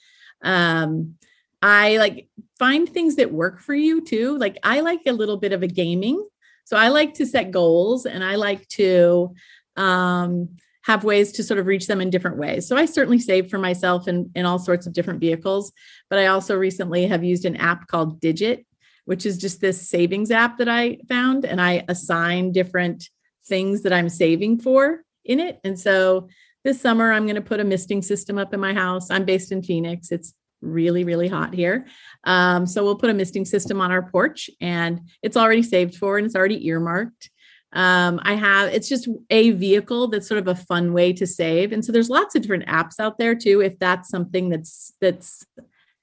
Um, 0.43 1.15
I 1.62 1.96
like 1.98 2.27
find 2.60 2.89
things 2.89 3.15
that 3.15 3.32
work 3.32 3.60
for 3.60 3.74
you 3.74 4.03
too. 4.03 4.38
Like 4.38 4.58
I 4.63 4.82
like 4.82 5.01
a 5.08 5.13
little 5.13 5.38
bit 5.38 5.53
of 5.53 5.63
a 5.63 5.67
gaming 5.67 6.27
so 6.63 6.77
I 6.77 6.89
like 6.89 7.13
to 7.15 7.25
set 7.25 7.51
goals 7.51 8.05
and 8.05 8.24
I 8.24 8.36
like 8.36 8.67
to 8.70 9.34
um, 9.75 10.50
have 10.84 11.03
ways 11.03 11.32
to 11.34 11.43
sort 11.43 11.60
of 11.60 11.65
reach 11.65 11.88
them 11.88 12.01
in 12.01 12.10
different 12.10 12.38
ways. 12.38 12.67
So 12.67 12.75
I 12.75 12.86
certainly 12.86 13.20
save 13.20 13.50
for 13.50 13.58
myself 13.58 14.08
in, 14.08 14.29
in 14.36 14.46
all 14.46 14.60
sorts 14.60 14.86
of 14.86 14.93
different 14.93 15.20
vehicles, 15.20 15.72
but 16.10 16.20
I 16.20 16.27
also 16.27 16.58
recently 16.58 17.08
have 17.08 17.24
used 17.24 17.46
an 17.46 17.55
app 17.58 17.88
called 17.88 18.20
Digit, 18.20 18.65
which 19.05 19.25
is 19.25 19.38
just 19.38 19.62
this 19.62 19.89
savings 19.89 20.32
app 20.32 20.58
that 20.58 20.70
I 20.70 21.00
found, 21.08 21.46
and 21.46 21.62
I 21.62 21.84
assign 21.88 22.51
different 22.51 23.10
things 23.46 23.84
that 23.84 23.93
I'm 23.93 24.10
saving 24.10 24.60
for 24.60 25.03
in 25.25 25.39
it. 25.39 25.60
And 25.63 25.79
so 25.79 26.29
this 26.63 26.79
summer, 26.79 27.12
I'm 27.12 27.25
going 27.25 27.36
to 27.36 27.41
put 27.41 27.60
a 27.60 27.65
misting 27.65 28.01
system 28.01 28.38
up 28.38 28.53
in 28.53 28.60
my 28.60 28.74
house. 28.74 29.10
I'm 29.10 29.25
based 29.25 29.51
in 29.51 29.63
Phoenix. 29.63 30.12
It's 30.12 30.34
really, 30.63 31.03
really 31.03 31.27
hot 31.27 31.53
here. 31.53 31.86
Um, 32.24 32.65
so 32.65 32.84
we'll 32.84 32.96
put 32.96 33.10
a 33.10 33.13
misting 33.13 33.46
system 33.46 33.82
on 33.82 33.91
our 33.91 34.10
porch 34.10 34.50
and 34.62 35.01
it's 35.22 35.38
already 35.38 35.63
saved 35.63 35.96
for 35.96 36.17
and 36.17 36.25
it's 36.25 36.36
already 36.36 36.65
earmarked. 36.67 37.29
Um, 37.74 38.20
I 38.24 38.36
have, 38.36 38.72
it's 38.72 38.88
just 38.88 39.10
a 39.29 39.51
vehicle 39.51 40.08
that's 40.08 40.27
sort 40.27 40.38
of 40.38 40.48
a 40.48 40.55
fun 40.55 40.93
way 40.93 41.12
to 41.13 41.25
save. 41.25 41.72
And 41.72 41.84
so 41.84 41.91
there's 41.91 42.10
lots 42.10 42.36
of 42.36 42.43
different 42.43 42.67
apps 42.67 43.00
out 43.00 43.17
there 43.17 43.36
too, 43.36 43.62
if 43.62 43.79
that's 43.79 44.10
something 44.10 44.50
that's, 44.50 44.93
that's 45.01 45.46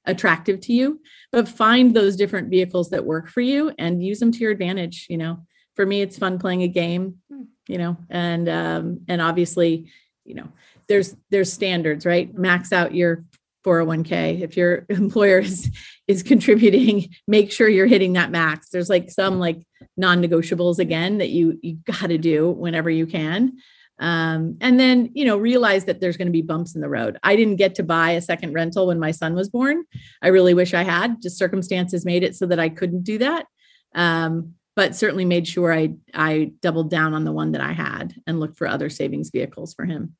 attractive 0.05 0.61
to 0.63 0.73
you, 0.73 1.01
but 1.31 1.49
find 1.49 1.95
those 1.95 2.17
different 2.17 2.51
vehicles 2.51 2.91
that 2.91 3.05
work 3.05 3.29
for 3.29 3.41
you 3.41 3.73
and 3.79 4.03
use 4.03 4.19
them 4.19 4.33
to 4.33 4.39
your 4.39 4.51
advantage. 4.51 5.07
You 5.09 5.19
know, 5.19 5.47
for 5.77 5.87
me, 5.87 6.03
it's 6.03 6.19
fun 6.19 6.39
playing 6.39 6.63
a 6.63 6.69
game, 6.69 7.19
hmm. 7.31 7.43
you 7.69 7.79
know, 7.79 7.97
and, 8.09 8.49
um, 8.49 9.01
and 9.07 9.23
obviously, 9.23 9.93
you 10.25 10.35
know, 10.35 10.49
there's, 10.89 11.15
there's 11.31 11.53
standards, 11.53 12.05
right? 12.05 12.37
Max 12.37 12.73
out 12.73 12.95
your 12.95 13.25
401k. 13.65 14.41
If 14.41 14.57
your 14.57 14.87
employer 14.89 15.39
is 15.39 15.71
is 16.07 16.23
contributing, 16.23 17.15
make 17.27 17.53
sure 17.53 17.69
you're 17.69 17.87
hitting 17.87 18.15
that 18.15 18.31
max. 18.31 18.71
There's 18.71 18.91
like 18.91 19.11
some 19.11 19.39
like 19.39 19.59
non-negotiables 19.97 20.79
again 20.79 21.19
that 21.19 21.31
you 21.31 21.59
you 21.63 21.79
got 21.85 22.09
to 22.09 22.19
do 22.19 22.51
whenever 22.51 22.91
you 22.91 23.07
can. 23.07 23.59
Um, 23.99 24.57
and 24.63 24.81
then 24.81 25.11
you 25.15 25.27
know 25.27 25.37
realize 25.37 25.85
that 25.85 26.01
there's 26.01 26.17
going 26.17 26.29
to 26.29 26.33
be 26.33 26.43
bumps 26.43 26.75
in 26.75 26.81
the 26.81 26.89
road. 26.89 27.19
I 27.23 27.37
didn't 27.37 27.57
get 27.57 27.75
to 27.77 27.83
buy 27.83 28.13
a 28.13 28.23
second 28.23 28.55
rental 28.55 28.87
when 28.87 28.99
my 28.99 29.11
son 29.11 29.35
was 29.35 29.51
born. 29.51 29.85
I 30.23 30.29
really 30.29 30.55
wish 30.55 30.73
I 30.75 30.83
had. 30.83 31.21
Just 31.23 31.39
circumstances 31.39 32.05
made 32.05 32.23
it 32.23 32.35
so 32.35 32.47
that 32.47 32.59
I 32.59 32.71
couldn't 32.71 33.03
do 33.03 33.19
that. 33.19 33.47
Um, 33.95 34.55
but 34.77 34.97
certainly 34.97 35.27
made 35.27 35.47
sure 35.47 35.73
I 35.73 35.95
I 36.15 36.53
doubled 36.63 36.91
down 36.91 37.13
on 37.13 37.25
the 37.25 37.33
one 37.33 37.53
that 37.53 37.61
I 37.61 37.73
had 37.73 38.15
and 38.27 38.41
looked 38.41 38.57
for 38.57 38.67
other 38.67 38.89
savings 38.89 39.31
vehicles 39.31 39.75
for 39.75 39.85
him. 39.85 40.17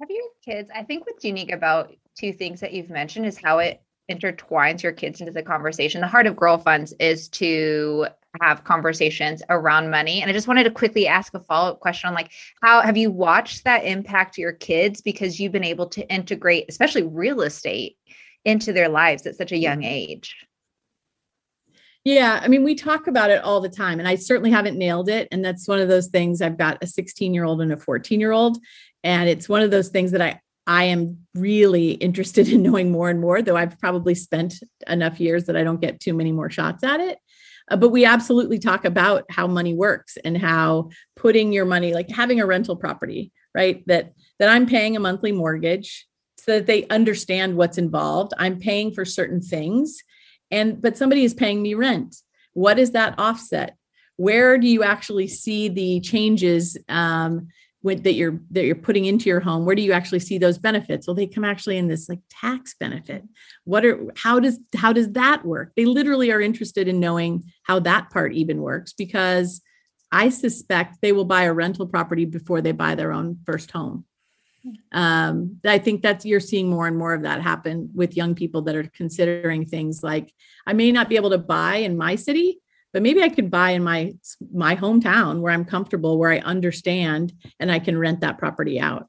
Have 0.00 0.10
your 0.10 0.22
kids? 0.44 0.70
I 0.74 0.84
think 0.84 1.06
what's 1.06 1.24
unique 1.24 1.50
about 1.50 1.92
two 2.18 2.32
things 2.32 2.60
that 2.60 2.72
you've 2.72 2.90
mentioned 2.90 3.26
is 3.26 3.38
how 3.38 3.58
it 3.58 3.82
intertwines 4.10 4.82
your 4.82 4.92
kids 4.92 5.20
into 5.20 5.32
the 5.32 5.42
conversation. 5.42 6.00
The 6.00 6.06
heart 6.06 6.26
of 6.26 6.36
Girl 6.36 6.58
Funds 6.58 6.94
is 7.00 7.28
to 7.30 8.06
have 8.40 8.64
conversations 8.64 9.42
around 9.48 9.90
money. 9.90 10.20
And 10.20 10.30
I 10.30 10.32
just 10.32 10.46
wanted 10.46 10.64
to 10.64 10.70
quickly 10.70 11.06
ask 11.06 11.34
a 11.34 11.40
follow-up 11.40 11.80
question 11.80 12.08
on 12.08 12.14
like 12.14 12.30
how 12.62 12.82
have 12.82 12.96
you 12.96 13.10
watched 13.10 13.64
that 13.64 13.84
impact 13.84 14.38
your 14.38 14.52
kids 14.52 15.00
because 15.00 15.40
you've 15.40 15.52
been 15.52 15.64
able 15.64 15.86
to 15.88 16.08
integrate 16.12 16.66
especially 16.68 17.02
real 17.02 17.42
estate 17.42 17.96
into 18.44 18.72
their 18.72 18.88
lives 18.88 19.26
at 19.26 19.36
such 19.36 19.52
a 19.52 19.58
young 19.58 19.82
age? 19.82 20.36
Yeah, 22.04 22.38
I 22.40 22.46
mean, 22.46 22.62
we 22.62 22.76
talk 22.76 23.08
about 23.08 23.30
it 23.30 23.42
all 23.42 23.60
the 23.60 23.68
time, 23.68 23.98
and 23.98 24.06
I 24.06 24.14
certainly 24.14 24.52
haven't 24.52 24.78
nailed 24.78 25.08
it. 25.08 25.26
And 25.32 25.44
that's 25.44 25.66
one 25.66 25.80
of 25.80 25.88
those 25.88 26.06
things. 26.06 26.40
I've 26.40 26.56
got 26.56 26.80
a 26.80 26.86
16 26.86 27.34
year 27.34 27.42
old 27.42 27.60
and 27.60 27.72
a 27.72 27.76
14 27.76 28.20
year 28.20 28.30
old, 28.30 28.58
and 29.02 29.28
it's 29.28 29.48
one 29.48 29.62
of 29.62 29.72
those 29.72 29.88
things 29.88 30.12
that 30.12 30.22
I 30.22 30.40
I 30.66 30.84
am 30.84 31.26
really 31.34 31.92
interested 31.92 32.48
in 32.52 32.62
knowing 32.62 32.90
more 32.90 33.10
and 33.10 33.20
more. 33.20 33.42
Though 33.42 33.56
I've 33.56 33.78
probably 33.78 34.14
spent 34.14 34.54
enough 34.86 35.20
years 35.20 35.44
that 35.44 35.56
I 35.56 35.64
don't 35.64 35.80
get 35.80 36.00
too 36.00 36.14
many 36.14 36.32
more 36.32 36.50
shots 36.50 36.84
at 36.84 37.00
it. 37.00 37.18
Uh, 37.70 37.76
but 37.76 37.88
we 37.88 38.04
absolutely 38.04 38.58
talk 38.58 38.84
about 38.84 39.24
how 39.28 39.46
money 39.46 39.74
works 39.74 40.16
and 40.24 40.38
how 40.38 40.90
putting 41.16 41.52
your 41.52 41.64
money, 41.64 41.92
like 41.92 42.08
having 42.10 42.40
a 42.40 42.46
rental 42.46 42.76
property, 42.76 43.32
right? 43.54 43.82
That 43.86 44.12
that 44.38 44.48
I'm 44.48 44.66
paying 44.66 44.96
a 44.96 45.00
monthly 45.00 45.32
mortgage 45.32 46.06
so 46.38 46.52
that 46.52 46.66
they 46.66 46.86
understand 46.88 47.56
what's 47.56 47.78
involved. 47.78 48.32
I'm 48.38 48.60
paying 48.60 48.92
for 48.92 49.04
certain 49.04 49.40
things 49.40 50.02
and 50.50 50.80
but 50.80 50.96
somebody 50.96 51.24
is 51.24 51.34
paying 51.34 51.62
me 51.62 51.74
rent 51.74 52.16
what 52.52 52.78
is 52.78 52.92
that 52.92 53.14
offset 53.18 53.76
where 54.16 54.56
do 54.56 54.66
you 54.66 54.82
actually 54.82 55.28
see 55.28 55.68
the 55.68 56.00
changes 56.00 56.78
um, 56.88 57.48
with, 57.86 58.02
that 58.02 58.12
you're 58.12 58.38
that 58.50 58.64
you're 58.64 58.74
putting 58.74 59.06
into 59.06 59.30
your 59.30 59.40
home 59.40 59.64
where 59.64 59.74
do 59.74 59.80
you 59.80 59.92
actually 59.92 60.18
see 60.18 60.36
those 60.36 60.58
benefits? 60.58 61.06
Well 61.06 61.14
they 61.14 61.26
come 61.26 61.44
actually 61.44 61.78
in 61.78 61.88
this 61.88 62.08
like 62.08 62.20
tax 62.28 62.74
benefit. 62.78 63.24
What 63.64 63.86
are 63.86 64.12
how 64.16 64.40
does 64.40 64.60
how 64.74 64.92
does 64.92 65.12
that 65.12 65.46
work? 65.46 65.72
They 65.76 65.86
literally 65.86 66.30
are 66.30 66.40
interested 66.40 66.88
in 66.88 67.00
knowing 67.00 67.44
how 67.62 67.78
that 67.80 68.10
part 68.10 68.34
even 68.34 68.60
works 68.60 68.92
because 68.92 69.62
i 70.12 70.28
suspect 70.28 70.98
they 71.00 71.12
will 71.12 71.24
buy 71.24 71.42
a 71.44 71.52
rental 71.52 71.86
property 71.86 72.24
before 72.24 72.60
they 72.60 72.72
buy 72.72 72.94
their 72.94 73.12
own 73.12 73.38
first 73.46 73.70
home. 73.70 74.04
Um, 74.92 75.60
I 75.64 75.78
think 75.78 76.02
that's 76.02 76.24
you're 76.24 76.40
seeing 76.40 76.68
more 76.68 76.86
and 76.86 76.96
more 76.96 77.14
of 77.14 77.22
that 77.22 77.40
happen 77.40 77.90
with 77.94 78.16
young 78.16 78.34
people 78.34 78.62
that 78.62 78.74
are 78.74 78.90
considering 78.94 79.64
things 79.64 80.02
like 80.02 80.32
I 80.66 80.72
may 80.72 80.90
not 80.92 81.08
be 81.08 81.16
able 81.16 81.30
to 81.30 81.38
buy 81.38 81.76
in 81.76 81.96
my 81.96 82.16
city, 82.16 82.60
but 82.96 83.02
maybe 83.02 83.22
I 83.22 83.28
could 83.28 83.50
buy 83.50 83.72
in 83.72 83.84
my 83.84 84.14
my 84.54 84.74
hometown 84.74 85.42
where 85.42 85.52
I'm 85.52 85.66
comfortable, 85.66 86.16
where 86.16 86.32
I 86.32 86.38
understand, 86.38 87.34
and 87.60 87.70
I 87.70 87.78
can 87.78 87.98
rent 87.98 88.20
that 88.20 88.38
property 88.38 88.80
out. 88.80 89.06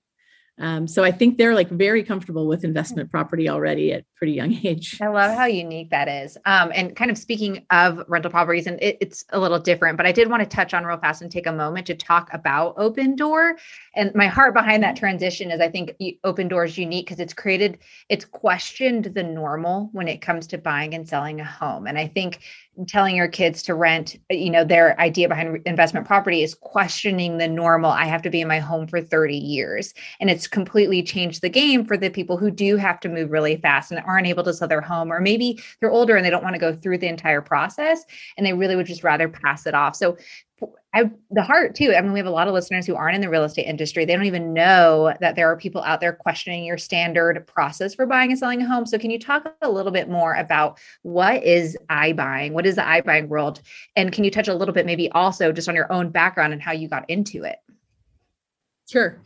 Um, 0.60 0.88
so 0.88 1.03
I 1.03 1.12
think 1.12 1.38
they're 1.38 1.53
like 1.53 1.70
very 1.70 2.03
comfortable 2.03 2.48
with 2.48 2.63
investment 2.63 3.12
property 3.12 3.48
already 3.48 3.94
at 3.94 4.06
pretty 4.15 4.34
young 4.34 4.53
age. 4.63 4.98
I 5.01 5.08
love 5.08 5.38
how 5.38 5.46
unique 5.46 5.91
that 5.91 6.08
is. 6.08 6.38
Um, 6.46 6.72
and 6.74 6.96
kind 6.96 7.12
of 7.12 7.17
speaking 7.17 7.65
of 7.70 8.03
rental 8.08 8.32
properties, 8.32 8.65
and 8.65 8.82
it, 8.82 8.98
it's 9.00 9.24
a 9.29 9.39
little 9.39 9.60
different, 9.60 9.98
but 9.98 10.06
I 10.06 10.12
did 10.12 10.29
want 10.29 10.41
to 10.41 10.50
touch 10.50 10.74
on 10.74 10.84
real 10.84 10.98
fast 10.98 11.22
and 11.22 11.32
take 11.32 11.46
a 11.46 11.51
moment 11.51 11.88
to 11.88 11.96
talk 11.96 12.29
about 12.34 12.75
Opendoor. 12.77 13.53
And 13.96 14.13
my 14.15 14.27
heart 14.27 14.53
behind 14.53 14.82
that 14.84 14.96
transition 14.96 15.51
is 15.51 15.62
I 15.62 15.70
think 15.70 15.94
Opendoor 16.25 16.65
is 16.65 16.77
unique 16.77 17.06
because 17.06 17.20
it's 17.20 17.34
created, 17.34 17.77
it's 18.10 18.25
questioned 18.25 19.06
the 19.06 19.24
normal 19.24 19.89
when 19.91 20.08
it 20.08 20.22
comes 20.22 20.48
to 20.48 20.58
buying 20.58 20.96
and 20.96 21.08
selling 21.08 21.39
a 21.39 21.46
home. 21.46 21.86
And 21.86 22.00
I 22.00 22.08
think 22.08 22.39
telling 22.88 23.15
your 23.15 23.27
kids 23.27 23.63
to 23.63 23.74
rent 23.74 24.15
you 24.29 24.50
know 24.50 24.63
their 24.63 25.00
idea 25.00 25.27
behind 25.27 25.62
investment 25.65 26.05
property 26.05 26.43
is 26.43 26.53
questioning 26.53 27.38
the 27.38 27.48
normal 27.48 27.91
i 27.91 28.05
have 28.05 28.22
to 28.22 28.29
be 28.29 28.41
in 28.41 28.48
my 28.48 28.60
home 28.60 28.88
for 28.88 29.01
30 29.01 29.36
years. 29.36 29.93
And 30.19 30.29
it's 30.29 30.48
completely 30.48 31.03
changed 31.03 31.41
the 31.41 31.50
game 31.50 31.86
for 31.86 31.98
the 31.98 32.10
people 32.10 32.38
who 32.38 32.51
do 32.51 32.77
have 32.77 33.00
to 33.01 33.10
move 33.10 33.31
really 33.31 33.57
fast 33.57 33.91
and 33.91 34.03
aren't 34.05 34.27
able 34.27 34.43
to 34.43 34.53
sell 34.53 34.67
their 34.67 34.81
home 34.81 35.12
or 35.12 35.19
maybe 35.19 35.60
they're 35.79 35.91
older 35.91 36.15
and 36.15 36.25
they 36.25 36.29
don't 36.29 36.43
want 36.43 36.55
to 36.55 36.60
go 36.60 36.74
through 36.74 36.98
the 36.98 37.07
entire 37.07 37.41
process 37.41 38.03
and 38.38 38.46
they 38.46 38.53
really 38.53 38.75
would 38.75 38.86
just 38.86 39.03
rather 39.03 39.29
pass 39.29 39.65
it 39.65 39.74
off. 39.74 39.96
So 39.96 40.17
I, 40.98 41.12
the 41.30 41.44
heart 41.44 41.75
too. 41.75 41.94
I 41.96 42.01
mean, 42.01 42.12
we 42.12 42.18
have 42.18 42.25
a 42.25 42.32
lot 42.32 42.48
of 42.48 42.56
listeners 42.56 42.88
who 42.88 42.96
aren't 42.96 43.13
in 43.13 43.22
the 43.22 43.30
real 43.30 43.44
estate 43.44 43.68
industry. 43.68 44.04
They 44.04 44.16
don't 44.16 44.25
even 44.25 44.51
know 44.51 45.13
that 45.22 45.36
there 45.36 45.51
are 45.51 45.56
people 45.56 45.84
out 45.84 46.01
there 46.01 46.12
questioning 46.12 46.63
your 46.63 46.80
standard 46.80 47.46
process 47.46 47.94
for 47.94 48.08
buying 48.08 48.32
and 48.32 48.39
selling 48.39 48.63
a 48.63 48.68
home. 48.68 48.88
So, 48.88 48.98
can 48.98 49.12
you 49.12 49.20
talk 49.20 49.54
a 49.62 49.70
little 49.70 49.92
bit 49.92 50.10
more 50.10 50.34
about 50.34 50.80
what 51.04 51.44
is 51.44 51.77
I 51.88 52.13
buying? 52.13 52.54
What 52.54 52.66
is 52.66 52.75
the 52.75 52.88
I 52.88 53.01
buying 53.01 53.30
world? 53.30 53.62
And 53.96 54.12
can 54.12 54.24
you 54.24 54.32
touch 54.32 54.48
a 54.48 54.56
little 54.56 54.74
bit, 54.74 54.88
maybe 54.88 55.12
also 55.12 55.51
just 55.51 55.70
on 55.70 55.75
your 55.75 55.92
own 55.94 56.10
background 56.10 56.51
and 56.51 56.62
how 56.62 56.72
you 56.72 56.88
got 56.88 57.08
into 57.10 57.44
it? 57.44 57.58
Sure 58.89 59.22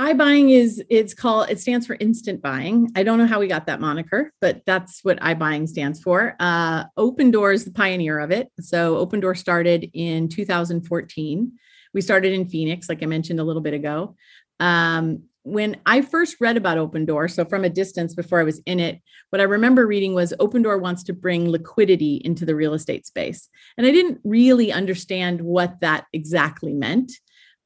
iBuying 0.00 0.50
is 0.50 0.82
it's 0.88 1.12
called 1.12 1.50
it 1.50 1.60
stands 1.60 1.86
for 1.86 1.96
instant 2.00 2.40
buying. 2.40 2.90
I 2.96 3.02
don't 3.02 3.18
know 3.18 3.26
how 3.26 3.40
we 3.40 3.46
got 3.46 3.66
that 3.66 3.80
moniker, 3.80 4.32
but 4.40 4.62
that's 4.64 5.00
what 5.04 5.20
iBuying 5.20 5.68
stands 5.68 6.00
for. 6.00 6.34
Uh, 6.40 6.84
Opendoor 6.98 7.52
is 7.52 7.64
the 7.64 7.72
pioneer 7.72 8.18
of 8.18 8.30
it. 8.30 8.50
So 8.58 8.96
Open 8.96 9.20
Door 9.20 9.34
started 9.34 9.90
in 9.92 10.28
2014. 10.28 11.52
We 11.92 12.00
started 12.00 12.32
in 12.32 12.48
Phoenix, 12.48 12.88
like 12.88 13.02
I 13.02 13.06
mentioned 13.06 13.38
a 13.38 13.44
little 13.44 13.60
bit 13.60 13.74
ago. 13.74 14.16
Um, 14.60 15.24
when 15.44 15.78
I 15.84 16.02
first 16.02 16.36
read 16.40 16.56
about 16.56 16.78
Open 16.78 17.04
Door, 17.04 17.28
so 17.28 17.44
from 17.44 17.64
a 17.64 17.68
distance 17.68 18.14
before 18.14 18.40
I 18.40 18.44
was 18.44 18.62
in 18.64 18.80
it, 18.80 19.02
what 19.30 19.40
I 19.40 19.44
remember 19.44 19.86
reading 19.86 20.14
was 20.14 20.32
Open 20.38 20.62
Door 20.62 20.78
wants 20.78 21.02
to 21.04 21.12
bring 21.12 21.50
liquidity 21.50 22.22
into 22.24 22.46
the 22.46 22.54
real 22.54 22.74
estate 22.74 23.06
space. 23.06 23.48
And 23.76 23.86
I 23.86 23.90
didn't 23.90 24.20
really 24.24 24.72
understand 24.72 25.40
what 25.40 25.80
that 25.80 26.06
exactly 26.12 26.72
meant 26.72 27.12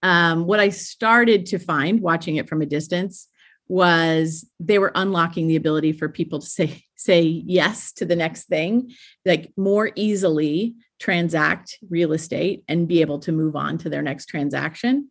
um, 0.03 0.47
what 0.47 0.61
I 0.61 0.69
started 0.69 1.47
to 1.47 1.59
find 1.59 2.00
watching 2.00 2.37
it 2.37 2.49
from 2.49 2.62
a 2.62 2.67
distance 2.67 3.29
was 3.69 4.49
they 4.61 4.79
were 4.79 4.93
unlocking 4.95 5.49
the 5.49 5.57
ability 5.57 5.93
for 5.93 6.09
people 6.09 6.41
to 6.41 6.47
say 6.47 6.83
say 6.99 7.21
yes 7.21 7.93
to 7.93 8.07
the 8.07 8.17
next 8.17 8.45
thing 8.45 8.91
like 9.26 9.53
more 9.57 9.91
easily 9.95 10.75
transact 10.99 11.79
real 11.91 12.12
estate 12.12 12.65
and 12.69 12.88
be 12.88 13.03
able 13.03 13.19
to 13.19 13.33
move 13.33 13.55
on 13.55 13.76
to 13.76 13.91
their 13.91 14.03
next 14.03 14.26
transaction. 14.26 15.11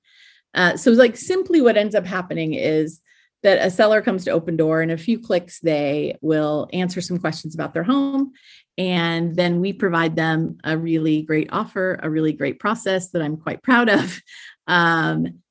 Uh, 0.55 0.75
so 0.75 0.91
like 0.91 1.15
simply 1.15 1.61
what 1.61 1.77
ends 1.77 1.93
up 1.93 2.05
happening 2.05 2.53
is 2.53 3.01
that 3.43 3.63
a 3.63 3.69
seller 3.69 4.01
comes 4.01 4.25
to 4.25 4.31
Opendoor 4.31 4.81
and 4.81 4.91
a 4.91 4.97
few 4.97 5.19
clicks 5.19 5.59
they 5.59 6.17
will 6.21 6.67
answer 6.73 7.01
some 7.01 7.19
questions 7.19 7.53
about 7.53 7.73
their 7.73 7.83
home. 7.83 8.33
And 8.77 9.35
then 9.35 9.61
we 9.61 9.71
provide 9.71 10.15
them 10.15 10.57
a 10.63 10.75
really 10.75 11.21
great 11.21 11.49
offer 11.51 11.99
a 12.01 12.09
really 12.09 12.33
great 12.33 12.59
process 12.59 13.11
that 13.11 13.21
i'm 13.21 13.37
quite 13.37 13.63
proud 13.63 13.87
of 13.89 14.19
um, 14.67 15.41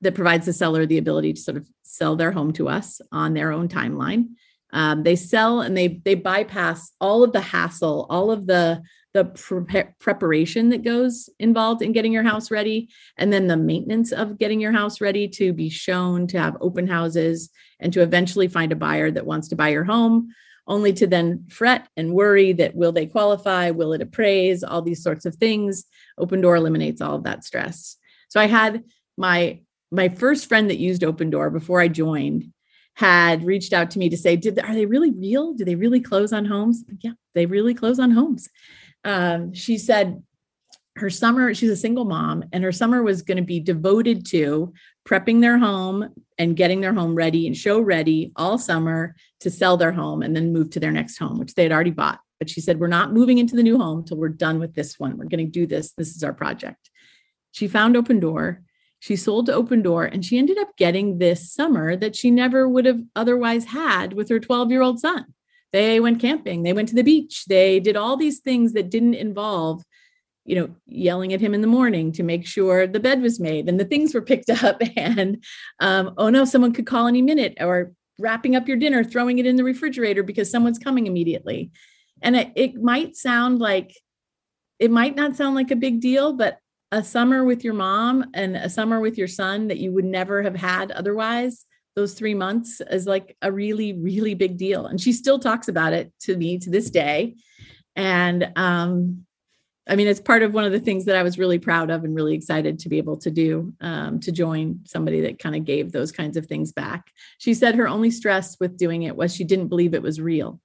that 0.00 0.14
provides 0.14 0.46
the 0.46 0.52
seller 0.52 0.86
the 0.86 0.98
ability 0.98 1.34
to 1.34 1.40
sort 1.40 1.56
of 1.56 1.68
sell 1.82 2.16
their 2.16 2.32
home 2.32 2.52
to 2.54 2.68
us 2.68 3.00
on 3.12 3.34
their 3.34 3.52
own 3.52 3.68
timeline. 3.68 4.28
Um, 4.72 5.02
they 5.02 5.16
sell 5.16 5.60
and 5.60 5.76
they 5.76 6.00
they 6.04 6.14
bypass 6.14 6.92
all 7.00 7.24
of 7.24 7.32
the 7.32 7.40
hassle, 7.40 8.06
all 8.08 8.30
of 8.30 8.46
the 8.46 8.82
the 9.12 9.24
pre- 9.24 9.84
preparation 9.98 10.68
that 10.68 10.84
goes 10.84 11.28
involved 11.40 11.82
in 11.82 11.92
getting 11.92 12.12
your 12.12 12.22
house 12.22 12.50
ready, 12.50 12.88
and 13.16 13.32
then 13.32 13.48
the 13.48 13.56
maintenance 13.56 14.12
of 14.12 14.38
getting 14.38 14.60
your 14.60 14.72
house 14.72 15.00
ready 15.00 15.26
to 15.26 15.52
be 15.52 15.68
shown, 15.68 16.28
to 16.28 16.38
have 16.38 16.56
open 16.60 16.86
houses, 16.86 17.50
and 17.80 17.92
to 17.92 18.02
eventually 18.02 18.46
find 18.46 18.70
a 18.70 18.76
buyer 18.76 19.10
that 19.10 19.26
wants 19.26 19.48
to 19.48 19.56
buy 19.56 19.70
your 19.70 19.84
home. 19.84 20.28
Only 20.66 20.92
to 20.94 21.06
then 21.08 21.46
fret 21.48 21.88
and 21.96 22.12
worry 22.12 22.52
that 22.52 22.76
will 22.76 22.92
they 22.92 23.06
qualify? 23.06 23.70
Will 23.70 23.92
it 23.92 24.02
appraise? 24.02 24.62
All 24.62 24.82
these 24.82 25.02
sorts 25.02 25.26
of 25.26 25.34
things. 25.34 25.84
Open 26.16 26.40
Door 26.40 26.56
eliminates 26.56 27.00
all 27.00 27.16
of 27.16 27.24
that 27.24 27.42
stress. 27.42 27.96
So 28.30 28.40
I 28.40 28.46
had 28.46 28.84
my 29.18 29.60
my 29.92 30.08
first 30.08 30.48
friend 30.48 30.70
that 30.70 30.78
used 30.78 31.02
Opendoor 31.02 31.52
before 31.52 31.80
I 31.80 31.88
joined 31.88 32.52
had 32.94 33.44
reached 33.44 33.72
out 33.72 33.90
to 33.90 33.98
me 33.98 34.08
to 34.08 34.16
say, 34.16 34.36
"Did 34.36 34.58
are 34.58 34.74
they 34.74 34.86
really 34.86 35.10
real? 35.10 35.52
Do 35.52 35.64
they 35.64 35.74
really 35.74 36.00
close 36.00 36.32
on 36.32 36.46
homes?" 36.46 36.84
Yeah, 37.00 37.12
they 37.34 37.46
really 37.46 37.74
close 37.74 37.98
on 37.98 38.12
homes. 38.12 38.48
Um, 39.04 39.52
she 39.52 39.78
said 39.78 40.22
her 40.96 41.10
summer 41.10 41.54
she's 41.54 41.70
a 41.70 41.76
single 41.76 42.04
mom 42.04 42.44
and 42.52 42.64
her 42.64 42.72
summer 42.72 43.02
was 43.02 43.22
going 43.22 43.36
to 43.36 43.44
be 43.44 43.60
devoted 43.60 44.26
to 44.26 44.72
prepping 45.08 45.40
their 45.40 45.56
home 45.56 46.12
and 46.36 46.56
getting 46.56 46.80
their 46.80 46.92
home 46.92 47.14
ready 47.14 47.46
and 47.46 47.56
show 47.56 47.80
ready 47.80 48.32
all 48.36 48.58
summer 48.58 49.14
to 49.38 49.50
sell 49.50 49.76
their 49.76 49.92
home 49.92 50.22
and 50.22 50.34
then 50.34 50.52
move 50.52 50.68
to 50.68 50.80
their 50.80 50.90
next 50.90 51.16
home 51.16 51.38
which 51.38 51.54
they 51.54 51.62
had 51.62 51.72
already 51.72 51.92
bought 51.92 52.18
but 52.38 52.50
she 52.50 52.60
said 52.60 52.80
we're 52.80 52.88
not 52.88 53.12
moving 53.12 53.38
into 53.38 53.54
the 53.54 53.62
new 53.62 53.78
home 53.78 54.00
until 54.00 54.16
we're 54.16 54.28
done 54.28 54.58
with 54.58 54.74
this 54.74 54.98
one 54.98 55.16
we're 55.16 55.24
going 55.24 55.44
to 55.44 55.50
do 55.50 55.66
this 55.66 55.92
this 55.96 56.14
is 56.14 56.24
our 56.24 56.34
project 56.34 56.89
she 57.52 57.68
found 57.68 57.96
Opendoor 57.96 58.58
She 58.98 59.16
sold 59.16 59.46
to 59.46 59.52
Opendoor 59.52 60.12
and 60.12 60.24
she 60.24 60.38
ended 60.38 60.58
up 60.58 60.76
getting 60.76 61.18
this 61.18 61.52
summer 61.52 61.96
that 61.96 62.16
she 62.16 62.30
never 62.30 62.68
would 62.68 62.84
have 62.84 63.00
otherwise 63.16 63.66
had 63.66 64.12
with 64.12 64.28
her 64.28 64.40
12 64.40 64.70
year 64.70 64.82
old 64.82 65.00
son. 65.00 65.26
They 65.72 66.00
went 66.00 66.20
camping, 66.20 66.62
they 66.62 66.72
went 66.72 66.88
to 66.88 66.96
the 66.96 67.04
beach, 67.04 67.44
they 67.46 67.80
did 67.80 67.96
all 67.96 68.16
these 68.16 68.40
things 68.40 68.72
that 68.72 68.90
didn't 68.90 69.14
involve, 69.14 69.84
you 70.44 70.56
know, 70.56 70.74
yelling 70.86 71.32
at 71.32 71.40
him 71.40 71.54
in 71.54 71.60
the 71.60 71.66
morning 71.68 72.10
to 72.12 72.24
make 72.24 72.44
sure 72.44 72.86
the 72.86 72.98
bed 72.98 73.22
was 73.22 73.38
made 73.38 73.68
and 73.68 73.78
the 73.78 73.84
things 73.84 74.12
were 74.12 74.22
picked 74.22 74.50
up. 74.64 74.82
And 74.96 75.42
um, 75.78 76.14
oh 76.18 76.28
no, 76.28 76.44
someone 76.44 76.72
could 76.72 76.86
call 76.86 77.06
any 77.06 77.22
minute, 77.22 77.56
or 77.60 77.92
wrapping 78.20 78.54
up 78.54 78.68
your 78.68 78.76
dinner, 78.76 79.02
throwing 79.02 79.38
it 79.38 79.46
in 79.46 79.56
the 79.56 79.64
refrigerator 79.64 80.22
because 80.22 80.50
someone's 80.50 80.78
coming 80.78 81.06
immediately. 81.06 81.70
And 82.22 82.36
it, 82.36 82.52
it 82.54 82.74
might 82.74 83.16
sound 83.16 83.58
like, 83.58 83.96
it 84.78 84.90
might 84.90 85.16
not 85.16 85.36
sound 85.36 85.54
like 85.54 85.70
a 85.70 85.76
big 85.76 86.00
deal, 86.00 86.34
but 86.34 86.58
a 86.92 87.04
summer 87.04 87.44
with 87.44 87.62
your 87.64 87.74
mom 87.74 88.24
and 88.34 88.56
a 88.56 88.68
summer 88.68 89.00
with 89.00 89.16
your 89.16 89.28
son 89.28 89.68
that 89.68 89.78
you 89.78 89.92
would 89.92 90.04
never 90.04 90.42
have 90.42 90.56
had 90.56 90.90
otherwise 90.90 91.66
those 91.96 92.14
three 92.14 92.34
months 92.34 92.80
is 92.90 93.06
like 93.06 93.36
a 93.42 93.50
really 93.50 93.92
really 93.92 94.34
big 94.34 94.56
deal. 94.56 94.86
And 94.86 95.00
she 95.00 95.12
still 95.12 95.38
talks 95.38 95.68
about 95.68 95.92
it 95.92 96.12
to 96.20 96.36
me 96.36 96.58
to 96.58 96.70
this 96.70 96.90
day. 96.90 97.36
And 97.96 98.52
um 98.56 99.26
i 99.88 99.96
mean 99.96 100.06
it's 100.06 100.20
part 100.20 100.42
of 100.42 100.52
one 100.52 100.64
of 100.64 100.72
the 100.72 100.78
things 100.78 101.06
that 101.06 101.16
i 101.16 101.22
was 101.22 101.38
really 101.38 101.58
proud 101.58 101.90
of 101.90 102.04
and 102.04 102.14
really 102.14 102.34
excited 102.34 102.78
to 102.78 102.88
be 102.90 102.98
able 102.98 103.16
to 103.16 103.30
do 103.30 103.72
um, 103.80 104.20
to 104.20 104.30
join 104.30 104.80
somebody 104.84 105.22
that 105.22 105.38
kind 105.38 105.56
of 105.56 105.64
gave 105.64 105.90
those 105.90 106.12
kinds 106.12 106.36
of 106.36 106.46
things 106.46 106.70
back. 106.70 107.10
She 107.38 107.54
said 107.54 107.74
her 107.74 107.88
only 107.88 108.10
stress 108.10 108.56
with 108.60 108.76
doing 108.76 109.02
it 109.02 109.16
was 109.16 109.34
she 109.34 109.44
didn't 109.44 109.68
believe 109.68 109.94
it 109.94 110.02
was 110.02 110.20
real. 110.20 110.60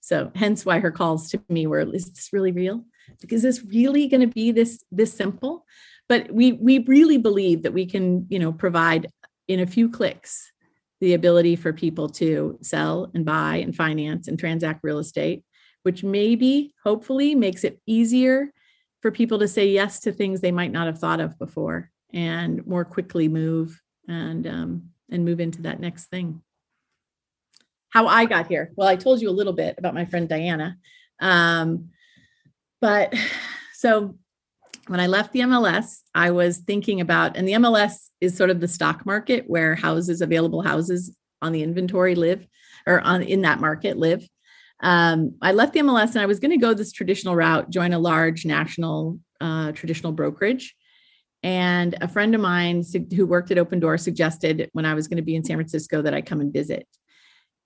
So 0.00 0.30
hence 0.34 0.66
why 0.66 0.80
her 0.80 0.90
calls 0.90 1.30
to 1.30 1.42
me 1.48 1.66
were 1.66 1.80
is 1.80 2.10
this 2.10 2.32
really 2.32 2.52
real 2.52 2.84
is 3.28 3.42
this 3.42 3.62
really 3.64 4.06
going 4.08 4.20
to 4.20 4.26
be 4.26 4.52
this 4.52 4.84
this 4.90 5.12
simple? 5.12 5.64
But 6.08 6.32
we 6.32 6.52
we 6.52 6.80
really 6.80 7.18
believe 7.18 7.62
that 7.62 7.74
we 7.74 7.86
can 7.86 8.26
you 8.28 8.38
know 8.38 8.52
provide 8.52 9.08
in 9.46 9.60
a 9.60 9.66
few 9.66 9.88
clicks 9.88 10.52
the 11.00 11.14
ability 11.14 11.56
for 11.56 11.72
people 11.72 12.08
to 12.08 12.58
sell 12.60 13.10
and 13.14 13.24
buy 13.24 13.56
and 13.56 13.74
finance 13.74 14.26
and 14.28 14.38
transact 14.38 14.80
real 14.82 14.98
estate 14.98 15.44
which 15.82 16.04
maybe 16.04 16.74
hopefully 16.84 17.34
makes 17.34 17.64
it 17.64 17.80
easier 17.86 18.52
for 19.00 19.10
people 19.10 19.38
to 19.38 19.48
say 19.48 19.68
yes 19.68 20.00
to 20.00 20.12
things 20.12 20.40
they 20.40 20.52
might 20.52 20.72
not 20.72 20.86
have 20.86 20.98
thought 20.98 21.20
of 21.20 21.38
before 21.38 21.90
and 22.12 22.66
more 22.66 22.84
quickly 22.84 23.28
move 23.28 23.80
and 24.08 24.46
um, 24.46 24.90
and 25.10 25.24
move 25.24 25.40
into 25.40 25.62
that 25.62 25.80
next 25.80 26.06
thing. 26.06 26.42
How 27.90 28.06
i 28.06 28.26
got 28.26 28.48
here 28.48 28.72
well 28.76 28.88
i 28.88 28.96
told 28.96 29.22
you 29.22 29.30
a 29.30 29.38
little 29.38 29.52
bit 29.52 29.76
about 29.78 29.94
my 29.94 30.04
friend 30.04 30.28
diana. 30.28 30.76
Um, 31.20 31.90
but 32.80 33.14
so 33.74 34.16
when 34.88 35.00
I 35.00 35.06
left 35.06 35.32
the 35.32 35.40
MLS, 35.40 36.00
I 36.14 36.30
was 36.30 36.58
thinking 36.58 37.00
about, 37.00 37.36
and 37.36 37.46
the 37.46 37.52
MLS 37.52 38.08
is 38.20 38.36
sort 38.36 38.50
of 38.50 38.60
the 38.60 38.68
stock 38.68 39.04
market 39.06 39.44
where 39.46 39.74
houses, 39.74 40.20
available 40.20 40.62
houses 40.62 41.14
on 41.42 41.52
the 41.52 41.62
inventory 41.62 42.14
live, 42.14 42.46
or 42.86 43.00
on 43.00 43.22
in 43.22 43.42
that 43.42 43.60
market 43.60 43.98
live. 43.98 44.26
Um, 44.80 45.34
I 45.42 45.52
left 45.52 45.74
the 45.74 45.80
MLS 45.80 46.12
and 46.12 46.20
I 46.20 46.26
was 46.26 46.40
going 46.40 46.52
to 46.52 46.56
go 46.56 46.72
this 46.72 46.92
traditional 46.92 47.36
route, 47.36 47.70
join 47.70 47.92
a 47.92 47.98
large 47.98 48.44
national 48.44 49.18
uh, 49.40 49.72
traditional 49.72 50.12
brokerage. 50.12 50.74
And 51.42 51.94
a 52.00 52.08
friend 52.08 52.34
of 52.34 52.40
mine 52.40 52.82
who 53.14 53.26
worked 53.26 53.50
at 53.50 53.58
Open 53.58 53.78
Door 53.78 53.98
suggested 53.98 54.68
when 54.72 54.86
I 54.86 54.94
was 54.94 55.06
going 55.06 55.18
to 55.18 55.22
be 55.22 55.36
in 55.36 55.44
San 55.44 55.56
Francisco 55.56 56.02
that 56.02 56.14
I 56.14 56.22
come 56.22 56.40
and 56.40 56.52
visit. 56.52 56.86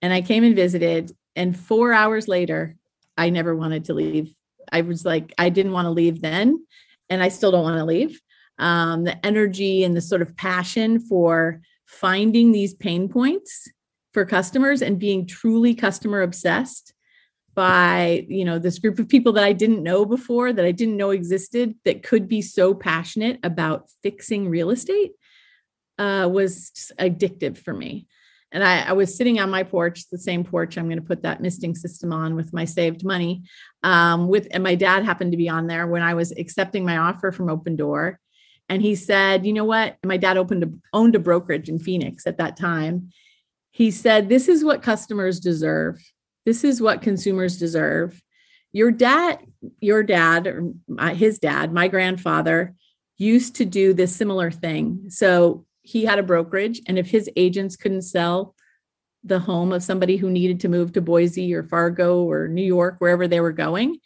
And 0.02 0.12
I 0.12 0.20
came 0.20 0.44
and 0.44 0.56
visited. 0.56 1.12
And 1.36 1.56
four 1.58 1.92
hours 1.92 2.28
later, 2.28 2.76
I 3.16 3.30
never 3.30 3.54
wanted 3.54 3.84
to 3.86 3.94
leave 3.94 4.34
I 4.72 4.80
was 4.80 5.04
like, 5.04 5.32
I 5.38 5.50
didn't 5.50 5.72
want 5.72 5.86
to 5.86 5.90
leave 5.90 6.20
then, 6.20 6.66
and 7.08 7.22
I 7.22 7.28
still 7.28 7.52
don't 7.52 7.62
want 7.62 7.78
to 7.78 7.84
leave. 7.84 8.20
Um, 8.58 9.04
the 9.04 9.24
energy 9.24 9.84
and 9.84 9.96
the 9.96 10.00
sort 10.00 10.22
of 10.22 10.36
passion 10.36 11.00
for 11.00 11.60
finding 11.86 12.52
these 12.52 12.74
pain 12.74 13.08
points 13.08 13.68
for 14.12 14.24
customers 14.24 14.82
and 14.82 14.98
being 14.98 15.26
truly 15.26 15.74
customer 15.74 16.22
obsessed 16.22 16.92
by 17.54 18.24
you 18.28 18.44
know 18.44 18.58
this 18.58 18.78
group 18.78 18.98
of 18.98 19.08
people 19.08 19.32
that 19.32 19.44
I 19.44 19.52
didn't 19.52 19.82
know 19.82 20.06
before 20.06 20.52
that 20.52 20.64
I 20.64 20.72
didn't 20.72 20.96
know 20.96 21.10
existed 21.10 21.74
that 21.84 22.02
could 22.02 22.28
be 22.28 22.40
so 22.40 22.72
passionate 22.72 23.38
about 23.42 23.90
fixing 24.02 24.48
real 24.48 24.70
estate 24.70 25.12
uh, 25.98 26.28
was 26.30 26.92
addictive 26.98 27.58
for 27.58 27.74
me. 27.74 28.06
And 28.50 28.62
I, 28.62 28.88
I, 28.88 28.92
was 28.92 29.16
sitting 29.16 29.40
on 29.40 29.50
my 29.50 29.62
porch, 29.62 30.10
the 30.10 30.18
same 30.18 30.44
porch 30.44 30.76
I'm 30.76 30.86
going 30.86 31.00
to 31.00 31.06
put 31.06 31.22
that 31.22 31.40
misting 31.40 31.74
system 31.74 32.12
on 32.12 32.34
with 32.34 32.52
my 32.52 32.66
saved 32.66 33.04
money. 33.04 33.44
Um, 33.82 34.28
with 34.28 34.46
and 34.52 34.62
my 34.62 34.74
dad 34.74 35.04
happened 35.04 35.32
to 35.32 35.36
be 35.36 35.48
on 35.48 35.66
there 35.66 35.86
when 35.86 36.02
I 36.02 36.14
was 36.14 36.32
accepting 36.32 36.84
my 36.84 36.98
offer 36.98 37.32
from 37.32 37.48
Opendoor. 37.48 38.16
And 38.68 38.80
he 38.80 38.94
said, 38.94 39.44
you 39.44 39.52
know 39.52 39.64
what? 39.64 39.96
My 40.04 40.16
dad 40.16 40.36
opened 40.36 40.64
a, 40.64 40.70
owned 40.92 41.14
a 41.14 41.18
brokerage 41.18 41.68
in 41.68 41.78
Phoenix 41.78 42.26
at 42.26 42.38
that 42.38 42.56
time. 42.56 43.10
He 43.72 43.90
said, 43.90 44.28
This 44.28 44.48
is 44.48 44.64
what 44.64 44.82
customers 44.82 45.40
deserve. 45.40 46.00
This 46.44 46.64
is 46.64 46.80
what 46.80 47.02
consumers 47.02 47.58
deserve. 47.58 48.20
Your 48.72 48.90
dad, 48.90 49.40
your 49.80 50.02
dad, 50.02 50.46
or 50.46 50.72
his 51.10 51.38
dad, 51.38 51.72
my 51.72 51.88
grandfather 51.88 52.74
used 53.18 53.56
to 53.56 53.64
do 53.64 53.92
this 53.92 54.14
similar 54.14 54.50
thing. 54.50 55.04
So 55.08 55.66
he 55.82 56.04
had 56.04 56.18
a 56.18 56.22
brokerage 56.22 56.80
and 56.86 56.98
if 56.98 57.10
his 57.10 57.28
agents 57.36 57.76
couldn't 57.76 58.02
sell 58.02 58.54
the 59.24 59.38
home 59.38 59.72
of 59.72 59.82
somebody 59.82 60.16
who 60.16 60.30
needed 60.30 60.60
to 60.60 60.68
move 60.68 60.92
to 60.92 61.00
Boise 61.00 61.54
or 61.54 61.62
Fargo 61.62 62.22
or 62.22 62.48
New 62.48 62.64
York 62.64 62.96
wherever 62.98 63.28
they 63.28 63.40
were 63.40 63.52
going 63.52 63.98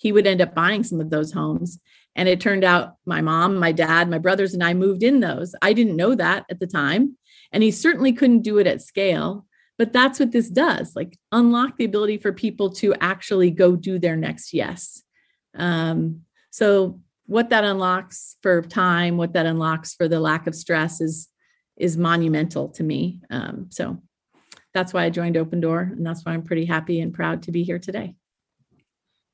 he 0.00 0.12
would 0.12 0.26
end 0.26 0.40
up 0.40 0.54
buying 0.54 0.82
some 0.82 0.98
of 0.98 1.10
those 1.10 1.30
homes. 1.30 1.78
And 2.16 2.26
it 2.26 2.40
turned 2.40 2.64
out 2.64 2.94
my 3.04 3.20
mom 3.20 3.56
my 3.56 3.70
dad 3.70 4.08
my 4.08 4.18
brothers 4.18 4.54
and 4.54 4.64
I 4.64 4.72
moved 4.72 5.02
in 5.02 5.20
those. 5.20 5.54
I 5.60 5.74
didn't 5.74 5.96
know 5.96 6.14
that 6.14 6.46
at 6.50 6.58
the 6.58 6.66
time. 6.66 7.18
And 7.52 7.62
he 7.62 7.70
certainly 7.70 8.12
couldn't 8.12 8.42
do 8.42 8.58
it 8.58 8.66
at 8.66 8.82
scale 8.82 9.46
but 9.76 9.94
that's 9.94 10.20
what 10.20 10.30
this 10.32 10.50
does 10.50 10.94
like 10.94 11.18
unlock 11.32 11.78
the 11.78 11.86
ability 11.86 12.18
for 12.18 12.34
people 12.34 12.68
to 12.68 12.94
actually 13.00 13.50
go 13.50 13.76
do 13.76 13.98
their 13.98 14.16
next 14.16 14.52
yes. 14.52 15.02
Um, 15.54 16.22
so 16.50 17.00
what 17.26 17.48
that 17.48 17.64
unlocks 17.64 18.36
for 18.42 18.60
time, 18.60 19.16
what 19.16 19.32
that 19.32 19.46
unlocks 19.46 19.94
for 19.94 20.06
the 20.06 20.20
lack 20.20 20.46
of 20.46 20.54
stress 20.54 21.00
is 21.00 21.28
is 21.76 21.96
monumental 21.96 22.68
to 22.68 22.82
me. 22.82 23.20
Um, 23.30 23.66
so 23.70 24.02
that's 24.74 24.92
why 24.92 25.04
I 25.04 25.10
joined 25.10 25.36
Opendoor, 25.36 25.92
and 25.92 26.06
that's 26.06 26.24
why 26.24 26.32
I'm 26.32 26.42
pretty 26.42 26.64
happy 26.64 27.00
and 27.00 27.12
proud 27.12 27.42
to 27.44 27.52
be 27.52 27.64
here 27.64 27.78
today. 27.78 28.14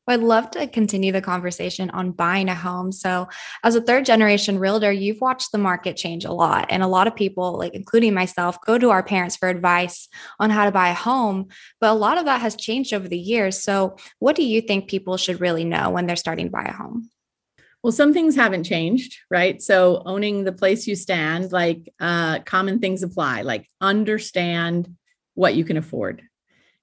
I'd 0.08 0.20
love 0.20 0.52
to 0.52 0.68
continue 0.68 1.10
the 1.10 1.20
conversation 1.20 1.90
on 1.90 2.12
buying 2.12 2.48
a 2.48 2.54
home. 2.54 2.92
So, 2.92 3.28
as 3.64 3.74
a 3.74 3.80
third 3.80 4.04
generation 4.04 4.58
realtor, 4.58 4.92
you've 4.92 5.20
watched 5.20 5.50
the 5.50 5.58
market 5.58 5.96
change 5.96 6.24
a 6.24 6.32
lot. 6.32 6.66
And 6.70 6.82
a 6.82 6.86
lot 6.86 7.08
of 7.08 7.16
people, 7.16 7.58
like 7.58 7.74
including 7.74 8.14
myself, 8.14 8.60
go 8.64 8.78
to 8.78 8.90
our 8.90 9.02
parents 9.02 9.36
for 9.36 9.48
advice 9.48 10.08
on 10.38 10.50
how 10.50 10.64
to 10.64 10.70
buy 10.70 10.90
a 10.90 10.94
home. 10.94 11.48
But 11.80 11.90
a 11.90 11.94
lot 11.94 12.18
of 12.18 12.24
that 12.26 12.40
has 12.40 12.54
changed 12.54 12.94
over 12.94 13.08
the 13.08 13.18
years. 13.18 13.60
So, 13.60 13.96
what 14.20 14.36
do 14.36 14.44
you 14.44 14.60
think 14.60 14.88
people 14.88 15.16
should 15.16 15.40
really 15.40 15.64
know 15.64 15.90
when 15.90 16.06
they're 16.06 16.14
starting 16.14 16.46
to 16.46 16.52
buy 16.52 16.66
a 16.66 16.72
home? 16.72 17.10
Well, 17.82 17.92
some 17.92 18.12
things 18.12 18.34
haven't 18.34 18.64
changed, 18.64 19.16
right? 19.30 19.62
So 19.62 20.02
owning 20.06 20.42
the 20.42 20.52
place 20.52 20.88
you 20.88 20.96
stand, 20.96 21.52
like 21.52 21.92
uh, 22.00 22.40
common 22.40 22.80
things 22.80 23.04
apply, 23.04 23.42
like 23.42 23.68
understand 23.80 24.96
what 25.36 25.54
you 25.54 25.64
can 25.64 25.76
afford. 25.76 26.22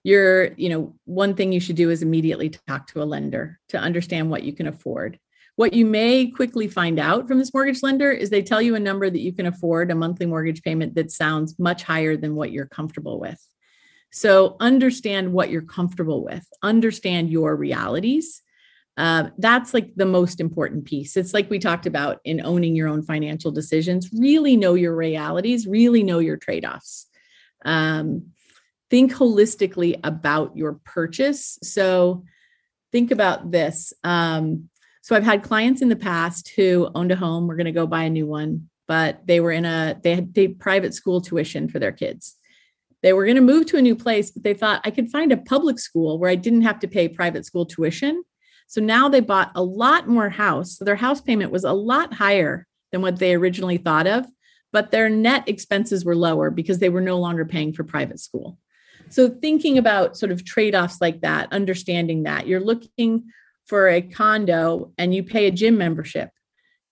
You're, 0.03 0.53
you 0.53 0.69
know, 0.69 0.95
one 1.03 1.35
thing 1.35 1.51
you 1.51 1.59
should 1.59 1.75
do 1.75 1.89
is 1.89 2.01
immediately 2.01 2.49
talk 2.49 2.87
to 2.87 3.03
a 3.03 3.05
lender 3.05 3.59
to 3.69 3.77
understand 3.77 4.29
what 4.29 4.43
you 4.43 4.53
can 4.53 4.67
afford. 4.67 5.19
What 5.57 5.73
you 5.73 5.85
may 5.85 6.27
quickly 6.27 6.69
find 6.69 6.99
out 6.99 7.27
from 7.27 7.39
this 7.39 7.53
mortgage 7.53 7.83
lender 7.83 8.11
is 8.11 8.29
they 8.29 8.41
tell 8.41 8.61
you 8.61 8.75
a 8.75 8.79
number 8.79 9.09
that 9.09 9.19
you 9.19 9.33
can 9.33 9.45
afford, 9.45 9.91
a 9.91 9.95
monthly 9.95 10.25
mortgage 10.25 10.63
payment 10.63 10.95
that 10.95 11.11
sounds 11.11 11.59
much 11.59 11.83
higher 11.83 12.15
than 12.15 12.35
what 12.35 12.51
you're 12.51 12.65
comfortable 12.65 13.19
with. 13.19 13.39
So 14.11 14.55
understand 14.59 15.33
what 15.33 15.49
you're 15.49 15.61
comfortable 15.61 16.23
with, 16.23 16.47
understand 16.61 17.29
your 17.29 17.55
realities 17.55 18.43
uh, 18.95 19.29
that's 19.37 19.73
like 19.73 19.95
the 19.95 20.05
most 20.05 20.39
important 20.39 20.85
piece. 20.85 21.17
It's 21.17 21.33
like 21.33 21.49
we 21.49 21.57
talked 21.57 21.85
about 21.85 22.19
in 22.23 22.45
owning 22.45 22.75
your 22.75 22.87
own 22.87 23.01
financial 23.01 23.51
decisions. 23.51 24.09
Really 24.13 24.55
know 24.55 24.75
your 24.75 24.95
realities, 24.95 25.65
really 25.65 26.03
know 26.03 26.19
your 26.19 26.37
trade 26.37 26.65
offs. 26.65 27.07
Um, 27.65 28.27
think 28.93 29.12
holistically 29.12 29.99
about 30.03 30.56
your 30.56 30.79
purchase. 30.86 31.58
So, 31.63 32.23
think 32.91 33.10
about 33.10 33.49
this. 33.49 33.91
Um, 34.03 34.69
so, 35.01 35.15
I've 35.15 35.23
had 35.23 35.41
clients 35.41 35.82
in 35.82 35.89
the 35.89 35.95
past 35.95 36.51
who 36.56 36.91
owned 36.93 37.12
a 37.12 37.15
home, 37.15 37.47
we're 37.47 37.56
going 37.56 37.65
to 37.65 37.71
go 37.71 37.88
buy 37.88 38.03
a 38.03 38.10
new 38.10 38.27
one, 38.27 38.69
but 38.88 39.25
they 39.25 39.39
were 39.39 39.51
in 39.51 39.65
a, 39.65 39.99
they 40.03 40.13
had 40.13 40.60
private 40.60 40.93
school 40.93 41.21
tuition 41.21 41.67
for 41.67 41.79
their 41.79 41.91
kids. 41.91 42.36
They 43.01 43.13
were 43.13 43.25
going 43.25 43.36
to 43.38 43.41
move 43.41 43.65
to 43.67 43.77
a 43.77 43.82
new 43.82 43.95
place, 43.95 44.29
but 44.29 44.43
they 44.43 44.53
thought 44.53 44.82
I 44.86 44.91
could 44.91 45.10
find 45.10 45.32
a 45.32 45.38
public 45.38 45.79
school 45.79 46.19
where 46.19 46.29
I 46.29 46.36
didn't 46.36 46.62
have 46.62 46.79
to 46.82 46.88
pay 46.88 47.08
private 47.10 47.45
school 47.45 47.65
tuition 47.65 48.23
so 48.67 48.82
now 48.82 49.10
they 49.10 49.19
bought 49.19 49.51
a 49.56 49.63
lot 49.63 50.08
more 50.08 50.29
house. 50.29 50.77
So 50.77 50.86
their 50.86 50.95
house 50.95 51.21
payment 51.21 51.51
was 51.51 51.63
a 51.63 51.73
lot 51.73 52.13
higher 52.13 52.65
than 52.91 53.01
what 53.01 53.19
they 53.19 53.36
originally 53.36 53.77
thought 53.77 54.08
of, 54.08 54.25
but 54.71 54.89
their 54.89 55.10
net 55.10 55.47
expenses 55.47 56.03
were 56.03 56.15
lower 56.15 56.49
because 56.49 56.79
they 56.79 56.89
were 56.89 57.01
no 57.01 57.19
longer 57.19 57.45
paying 57.45 57.73
for 57.73 57.84
private 57.84 58.19
school. 58.19 58.58
So 59.09 59.29
thinking 59.29 59.77
about 59.77 60.17
sort 60.17 60.31
of 60.31 60.43
trade-offs 60.43 60.99
like 61.01 61.21
that, 61.21 61.51
understanding 61.53 62.23
that 62.23 62.47
you're 62.47 62.59
looking 62.59 63.25
for 63.65 63.87
a 63.87 64.01
condo 64.01 64.91
and 64.97 65.13
you 65.13 65.23
pay 65.23 65.47
a 65.47 65.51
gym 65.51 65.77
membership. 65.77 66.29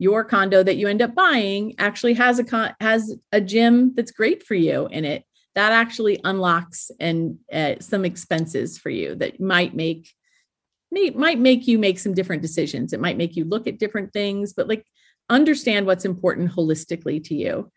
your 0.01 0.23
condo 0.23 0.63
that 0.63 0.77
you 0.77 0.87
end 0.87 0.99
up 0.99 1.13
buying 1.13 1.75
actually 1.77 2.15
has 2.15 2.39
a 2.39 2.43
con- 2.43 2.73
has 2.79 3.15
a 3.31 3.39
gym 3.39 3.93
that's 3.93 4.09
great 4.09 4.41
for 4.41 4.55
you 4.55 4.87
in 4.87 5.05
it. 5.05 5.23
That 5.53 5.73
actually 5.73 6.19
unlocks 6.23 6.89
and 6.99 7.37
uh, 7.53 7.75
some 7.79 8.03
expenses 8.03 8.79
for 8.79 8.89
you 8.89 9.13
that 9.15 9.39
might 9.39 9.75
make 9.75 10.09
may, 10.89 11.11
might 11.11 11.37
make 11.37 11.67
you 11.67 11.77
make 11.77 11.99
some 11.99 12.15
different 12.15 12.41
decisions. 12.41 12.93
It 12.93 12.99
might 12.99 13.15
make 13.15 13.35
you 13.35 13.45
look 13.45 13.67
at 13.67 13.77
different 13.77 14.11
things 14.11 14.53
but 14.53 14.67
like 14.67 14.87
understand 15.29 15.85
what's 15.85 16.03
important 16.03 16.51
holistically 16.51 17.23
to 17.25 17.35
you. 17.35 17.71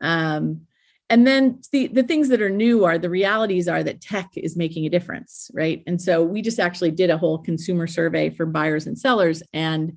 Um, 0.00 0.62
and 1.08 1.26
then 1.26 1.60
the 1.72 1.86
the 1.88 2.02
things 2.02 2.28
that 2.28 2.42
are 2.42 2.50
new 2.50 2.84
are 2.84 2.98
the 2.98 3.10
realities 3.10 3.68
are 3.68 3.82
that 3.82 4.00
tech 4.00 4.30
is 4.36 4.56
making 4.56 4.86
a 4.86 4.90
difference 4.90 5.50
right 5.54 5.82
and 5.86 6.00
so 6.00 6.22
we 6.22 6.42
just 6.42 6.58
actually 6.58 6.90
did 6.90 7.10
a 7.10 7.18
whole 7.18 7.38
consumer 7.38 7.86
survey 7.86 8.30
for 8.30 8.46
buyers 8.46 8.86
and 8.86 8.98
sellers 8.98 9.42
and 9.52 9.96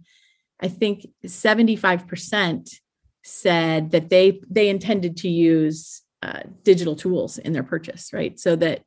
I 0.60 0.68
think 0.68 1.08
75% 1.26 2.76
said 3.24 3.92
that 3.92 4.10
they 4.10 4.42
they 4.50 4.70
intended 4.70 5.18
to 5.18 5.30
use 5.30 6.02
uh, 6.22 6.42
digital 6.64 6.96
tools 6.96 7.38
in 7.38 7.54
their 7.54 7.64
purchase, 7.64 8.12
right? 8.14 8.38
So 8.40 8.56
that 8.58 8.82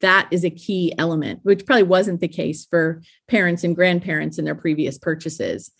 that 0.00 0.28
is 0.30 0.44
a 0.44 0.50
key 0.50 0.94
element, 0.96 1.40
which 1.42 1.66
probably 1.66 1.82
wasn't 1.82 2.20
the 2.20 2.28
case 2.28 2.66
for 2.70 3.02
parents 3.28 3.64
and 3.64 3.76
grandparents 3.76 4.38
in 4.38 4.46
their 4.46 4.54
previous 4.54 4.96
purchases. 4.96 5.70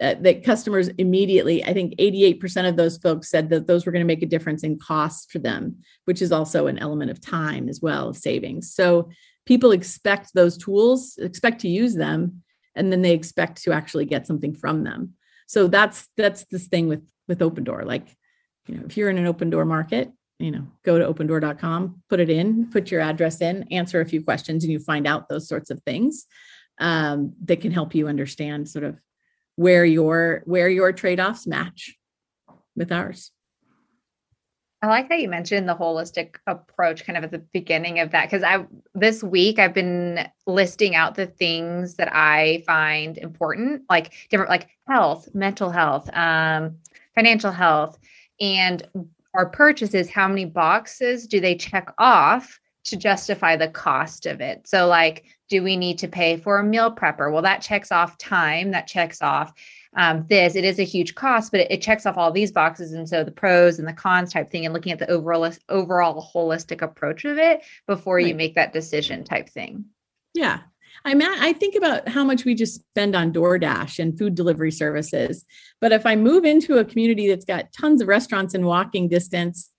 Uh, 0.00 0.14
that 0.20 0.44
customers 0.44 0.88
immediately, 0.98 1.64
I 1.64 1.72
think 1.72 1.94
88% 1.98 2.68
of 2.68 2.76
those 2.76 2.98
folks 2.98 3.30
said 3.30 3.48
that 3.48 3.66
those 3.66 3.86
were 3.86 3.92
going 3.92 4.04
to 4.04 4.06
make 4.06 4.22
a 4.22 4.26
difference 4.26 4.62
in 4.62 4.78
cost 4.78 5.32
for 5.32 5.38
them, 5.38 5.76
which 6.04 6.20
is 6.20 6.32
also 6.32 6.66
an 6.66 6.78
element 6.78 7.10
of 7.10 7.20
time 7.20 7.68
as 7.68 7.80
well, 7.80 8.12
savings. 8.12 8.74
So 8.74 9.08
people 9.46 9.72
expect 9.72 10.34
those 10.34 10.58
tools, 10.58 11.16
expect 11.16 11.62
to 11.62 11.68
use 11.68 11.94
them, 11.94 12.42
and 12.74 12.92
then 12.92 13.00
they 13.00 13.12
expect 13.12 13.62
to 13.62 13.72
actually 13.72 14.04
get 14.04 14.26
something 14.26 14.54
from 14.54 14.84
them 14.84 15.14
so 15.46 15.68
that's 15.68 16.08
that's 16.16 16.44
this 16.46 16.66
thing 16.66 16.88
with 16.88 17.08
with 17.28 17.38
Opendoor 17.38 17.84
like 17.84 18.06
you 18.66 18.76
know 18.76 18.82
if 18.84 18.96
you're 18.96 19.08
in 19.08 19.18
an 19.18 19.32
Opendoor 19.32 19.66
market 19.66 20.12
you 20.38 20.50
know 20.50 20.66
go 20.84 20.98
to 20.98 21.12
opendoor.com 21.12 22.02
put 22.10 22.20
it 22.20 22.28
in 22.28 22.70
put 22.70 22.90
your 22.90 23.00
address 23.00 23.40
in 23.40 23.62
answer 23.72 24.00
a 24.00 24.06
few 24.06 24.22
questions 24.22 24.64
and 24.64 24.72
you 24.72 24.78
find 24.78 25.06
out 25.06 25.28
those 25.28 25.48
sorts 25.48 25.70
of 25.70 25.80
things 25.82 26.26
um, 26.78 27.32
that 27.44 27.62
can 27.62 27.72
help 27.72 27.94
you 27.94 28.06
understand 28.06 28.68
sort 28.68 28.84
of 28.84 28.98
where 29.56 29.84
your 29.84 30.42
where 30.44 30.68
your 30.68 30.92
trade-offs 30.92 31.46
match 31.46 31.96
with 32.76 32.92
ours 32.92 33.32
I 34.82 34.88
like 34.88 35.08
that 35.08 35.20
you 35.20 35.28
mentioned 35.28 35.68
the 35.68 35.74
holistic 35.74 36.36
approach 36.46 37.04
kind 37.04 37.16
of 37.16 37.24
at 37.24 37.30
the 37.30 37.38
beginning 37.38 37.98
of 37.98 38.10
that 38.10 38.30
because 38.30 38.42
I 38.42 38.66
this 38.94 39.22
week 39.22 39.58
I've 39.58 39.74
been 39.74 40.28
listing 40.46 40.94
out 40.94 41.14
the 41.14 41.26
things 41.26 41.94
that 41.94 42.14
I 42.14 42.62
find 42.66 43.16
important, 43.16 43.82
like 43.88 44.12
different 44.28 44.50
like 44.50 44.68
health, 44.86 45.28
mental 45.34 45.70
health, 45.70 46.08
um, 46.14 46.76
financial 47.14 47.50
health, 47.50 47.98
and 48.40 48.86
our 49.34 49.48
purchases, 49.48 50.10
how 50.10 50.28
many 50.28 50.44
boxes 50.44 51.26
do 51.26 51.40
they 51.40 51.54
check 51.54 51.92
off 51.98 52.58
to 52.84 52.96
justify 52.96 53.56
the 53.56 53.68
cost 53.68 54.26
of 54.26 54.40
it? 54.40 54.68
So 54.68 54.86
like 54.86 55.24
do 55.48 55.62
we 55.62 55.76
need 55.76 55.98
to 55.98 56.08
pay 56.08 56.36
for 56.36 56.58
a 56.58 56.64
meal 56.64 56.94
prepper? 56.94 57.32
Well, 57.32 57.42
that 57.42 57.62
checks 57.62 57.92
off 57.92 58.18
time, 58.18 58.72
that 58.72 58.86
checks 58.86 59.22
off 59.22 59.52
um, 59.96 60.26
this. 60.28 60.54
It 60.54 60.64
is 60.64 60.78
a 60.78 60.84
huge 60.84 61.14
cost, 61.14 61.50
but 61.50 61.60
it, 61.60 61.70
it, 61.70 61.82
checks 61.82 62.06
off 62.06 62.16
all 62.16 62.30
these 62.30 62.52
boxes. 62.52 62.92
And 62.92 63.08
so 63.08 63.24
the 63.24 63.30
pros 63.30 63.78
and 63.78 63.88
the 63.88 63.92
cons 63.92 64.32
type 64.32 64.50
thing, 64.50 64.64
and 64.64 64.74
looking 64.74 64.92
at 64.92 64.98
the 64.98 65.10
overall 65.10 65.50
overall 65.68 66.30
holistic 66.34 66.82
approach 66.82 67.24
of 67.24 67.38
it 67.38 67.62
before 67.86 68.16
right. 68.16 68.26
you 68.26 68.34
make 68.34 68.54
that 68.54 68.72
decision 68.72 69.24
type 69.24 69.48
thing. 69.48 69.86
Yeah. 70.34 70.60
I 71.04 71.14
mean, 71.14 71.28
I 71.28 71.52
think 71.52 71.76
about 71.76 72.08
how 72.08 72.24
much 72.24 72.44
we 72.44 72.54
just 72.54 72.80
spend 72.80 73.14
on 73.14 73.32
DoorDash 73.32 73.98
and 73.98 74.18
food 74.18 74.34
delivery 74.34 74.72
services. 74.72 75.44
But 75.80 75.92
if 75.92 76.04
I 76.04 76.16
move 76.16 76.44
into 76.44 76.78
a 76.78 76.84
community 76.84 77.28
that's 77.28 77.44
got 77.44 77.72
tons 77.72 78.00
of 78.02 78.08
restaurants 78.08 78.54
in 78.54 78.64
walking 78.64 79.08
distance, 79.08 79.70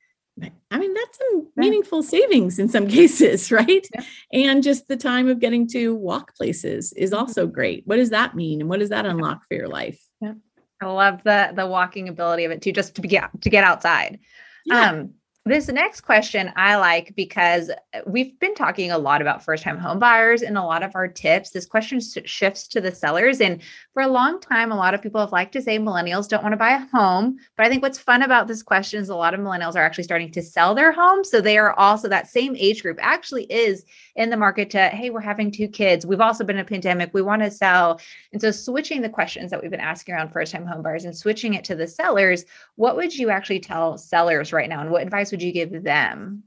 I 0.69 0.78
mean, 0.78 0.93
that's 0.93 1.17
some 1.17 1.47
meaningful 1.56 2.04
savings 2.04 2.60
in 2.60 2.69
some 2.69 2.88
cases, 2.97 3.52
right? 3.52 3.88
Yeah. 3.93 4.04
And 4.34 4.63
just 4.63 4.88
the 4.88 4.97
time 4.97 5.28
of 5.28 5.39
getting 5.39 5.67
to 5.69 5.95
walk 5.95 6.36
places 6.36 6.93
is 6.93 7.12
mm-hmm. 7.12 7.19
also 7.19 7.47
great. 7.47 7.84
What 7.86 7.95
does 7.95 8.10
that 8.12 8.36
mean? 8.36 8.62
And 8.62 8.69
what 8.69 8.80
does 8.80 8.89
that 8.89 9.06
unlock 9.06 9.41
for 9.47 9.56
your 9.56 9.67
life? 9.67 10.00
Yeah. 10.21 10.34
I 10.82 10.86
love 10.86 11.23
the 11.23 11.54
the 11.56 11.65
walking 11.65 12.08
ability 12.08 12.45
of 12.45 12.52
it 12.52 12.62
too, 12.62 12.71
just 12.71 12.95
to 12.95 13.02
be 13.02 13.08
to 13.08 13.50
get 13.50 13.63
outside. 13.63 14.19
Yeah. 14.65 14.91
Um, 14.91 15.13
this 15.47 15.67
next 15.69 16.01
question 16.01 16.51
I 16.55 16.75
like 16.75 17.15
because 17.15 17.71
we've 18.05 18.38
been 18.39 18.53
talking 18.53 18.91
a 18.91 18.97
lot 18.97 19.21
about 19.21 19.43
first 19.43 19.63
time 19.63 19.77
home 19.77 19.99
buyers 19.99 20.41
and 20.41 20.57
a 20.57 20.63
lot 20.63 20.83
of 20.83 20.95
our 20.95 21.07
tips. 21.07 21.51
This 21.51 21.65
question 21.65 21.99
shifts 21.99 22.67
to 22.67 22.81
the 22.81 22.93
sellers. 22.93 23.41
And 23.41 23.62
for 23.93 24.03
a 24.03 24.07
long 24.07 24.39
time, 24.39 24.71
a 24.71 24.75
lot 24.75 24.93
of 24.93 25.01
people 25.01 25.21
have 25.21 25.31
liked 25.31 25.53
to 25.53 25.62
say 25.62 25.79
millennials 25.79 26.27
don't 26.27 26.43
want 26.43 26.53
to 26.53 26.57
buy 26.57 26.71
a 26.71 26.86
home. 26.95 27.38
But 27.55 27.65
I 27.65 27.69
think 27.69 27.81
what's 27.81 27.97
fun 27.97 28.23
about 28.23 28.47
this 28.47 28.62
question 28.62 29.01
is 29.01 29.10
a 29.10 29.15
lot 29.15 29.33
of 29.33 29.39
millennials 29.39 29.75
are 29.75 29.83
actually 29.83 30.03
starting 30.03 30.31
to 30.33 30.41
sell 30.41 30.75
their 30.75 30.91
homes. 30.91 31.31
So 31.31 31.41
they 31.41 31.57
are 31.57 31.73
also 31.73 32.07
that 32.10 32.27
same 32.27 32.55
age 32.55 32.81
group 32.81 32.97
actually 33.01 33.45
is 33.45 33.86
in 34.17 34.32
the 34.32 34.38
market 34.38 34.71
to, 34.71 34.89
hey, 34.89 35.12
we're 35.12 35.21
having 35.21 35.51
two 35.51 35.67
kids. 35.67 36.06
We've 36.06 36.19
also 36.19 36.43
been 36.43 36.58
in 36.58 36.65
a 36.65 36.67
pandemic. 36.67 37.13
We 37.13 37.21
want 37.21 37.43
to 37.43 37.51
sell. 37.51 38.01
And 38.34 38.41
so 38.41 38.51
switching 38.51 39.01
the 39.01 39.10
questions 39.10 39.51
that 39.51 39.62
we've 39.62 39.71
been 39.71 39.80
asking 39.80 40.15
around 40.15 40.30
first 40.30 40.51
time 40.51 40.65
home 40.65 40.82
buyers 40.82 41.06
and 41.06 41.15
switching 41.15 41.53
it 41.53 41.63
to 41.65 41.75
the 41.75 41.88
sellers, 41.88 42.43
what 42.75 42.95
would 42.95 43.15
you 43.15 43.30
actually 43.30 43.60
tell 43.60 43.97
sellers 43.97 44.51
right 44.51 44.67
now? 44.67 44.82
And 44.82 44.89
what 44.89 45.03
advice 45.03 45.32
would 45.32 45.43
you 45.43 45.51
give 45.51 45.84
them? 45.84 46.43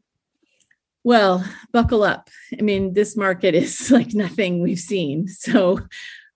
Well, 1.04 1.44
buckle 1.72 2.02
up. 2.02 2.28
I 2.58 2.62
mean, 2.62 2.92
this 2.92 3.16
market 3.16 3.54
is 3.54 3.90
like 3.90 4.12
nothing 4.14 4.60
we've 4.60 4.78
seen. 4.78 5.28
So 5.28 5.78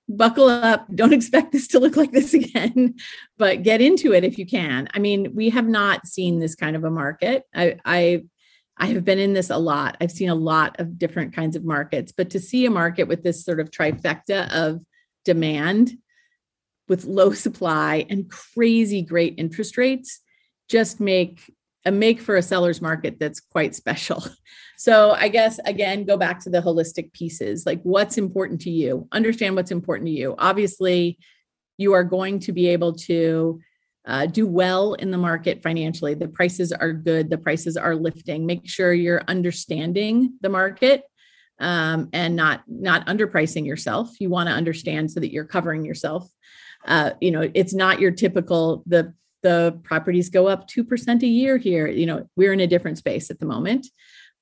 buckle 0.08 0.48
up. 0.48 0.86
Don't 0.94 1.12
expect 1.14 1.50
this 1.50 1.66
to 1.68 1.80
look 1.80 1.96
like 1.96 2.12
this 2.12 2.32
again, 2.32 2.94
but 3.38 3.64
get 3.64 3.80
into 3.80 4.12
it 4.12 4.22
if 4.22 4.38
you 4.38 4.46
can. 4.46 4.88
I 4.94 5.00
mean, 5.00 5.34
we 5.34 5.50
have 5.50 5.66
not 5.66 6.06
seen 6.06 6.38
this 6.38 6.54
kind 6.54 6.76
of 6.76 6.84
a 6.84 6.90
market. 6.90 7.42
I, 7.52 7.76
I 7.84 8.24
I 8.76 8.86
have 8.86 9.04
been 9.04 9.18
in 9.18 9.32
this 9.32 9.50
a 9.50 9.56
lot. 9.56 9.96
I've 10.00 10.10
seen 10.10 10.28
a 10.28 10.34
lot 10.34 10.80
of 10.80 10.98
different 10.98 11.34
kinds 11.34 11.56
of 11.56 11.64
markets, 11.64 12.12
but 12.16 12.30
to 12.30 12.40
see 12.40 12.66
a 12.66 12.70
market 12.70 13.08
with 13.08 13.22
this 13.22 13.44
sort 13.44 13.60
of 13.60 13.70
trifecta 13.70 14.50
of 14.52 14.80
demand 15.24 15.96
with 16.88 17.04
low 17.04 17.32
supply 17.32 18.04
and 18.10 18.30
crazy 18.30 19.02
great 19.02 19.34
interest 19.38 19.78
rates 19.78 20.20
just 20.68 21.00
make 21.00 21.50
a 21.86 21.92
make 21.92 22.20
for 22.20 22.36
a 22.36 22.42
seller's 22.42 22.80
market 22.80 23.18
that's 23.18 23.40
quite 23.40 23.74
special. 23.74 24.24
So 24.76 25.12
I 25.12 25.28
guess 25.28 25.58
again 25.64 26.04
go 26.04 26.18
back 26.18 26.40
to 26.40 26.50
the 26.50 26.60
holistic 26.60 27.12
pieces. 27.12 27.64
Like 27.64 27.80
what's 27.84 28.18
important 28.18 28.60
to 28.62 28.70
you? 28.70 29.08
Understand 29.12 29.56
what's 29.56 29.70
important 29.70 30.08
to 30.08 30.12
you. 30.12 30.34
Obviously, 30.36 31.18
you 31.78 31.94
are 31.94 32.04
going 32.04 32.40
to 32.40 32.52
be 32.52 32.68
able 32.68 32.92
to 32.94 33.60
uh, 34.06 34.26
do 34.26 34.46
well 34.46 34.94
in 34.94 35.10
the 35.10 35.18
market 35.18 35.62
financially. 35.62 36.14
The 36.14 36.28
prices 36.28 36.72
are 36.72 36.92
good, 36.92 37.30
the 37.30 37.38
prices 37.38 37.76
are 37.76 37.96
lifting. 37.96 38.46
Make 38.46 38.68
sure 38.68 38.92
you're 38.92 39.22
understanding 39.28 40.34
the 40.40 40.48
market 40.48 41.04
um, 41.58 42.08
and 42.12 42.36
not 42.36 42.64
not 42.68 43.06
underpricing 43.06 43.66
yourself. 43.66 44.20
You 44.20 44.30
want 44.30 44.48
to 44.48 44.54
understand 44.54 45.10
so 45.10 45.20
that 45.20 45.32
you're 45.32 45.44
covering 45.44 45.84
yourself. 45.84 46.28
Uh, 46.84 47.12
you 47.20 47.30
know, 47.30 47.50
it's 47.54 47.72
not 47.72 48.00
your 48.00 48.10
typical 48.10 48.82
the 48.86 49.14
the 49.42 49.78
properties 49.84 50.30
go 50.30 50.48
up 50.48 50.66
two 50.68 50.84
percent 50.84 51.22
a 51.22 51.26
year 51.26 51.56
here. 51.56 51.86
You 51.86 52.06
know, 52.06 52.28
we're 52.36 52.52
in 52.52 52.60
a 52.60 52.66
different 52.66 52.98
space 52.98 53.30
at 53.30 53.38
the 53.38 53.46
moment. 53.46 53.86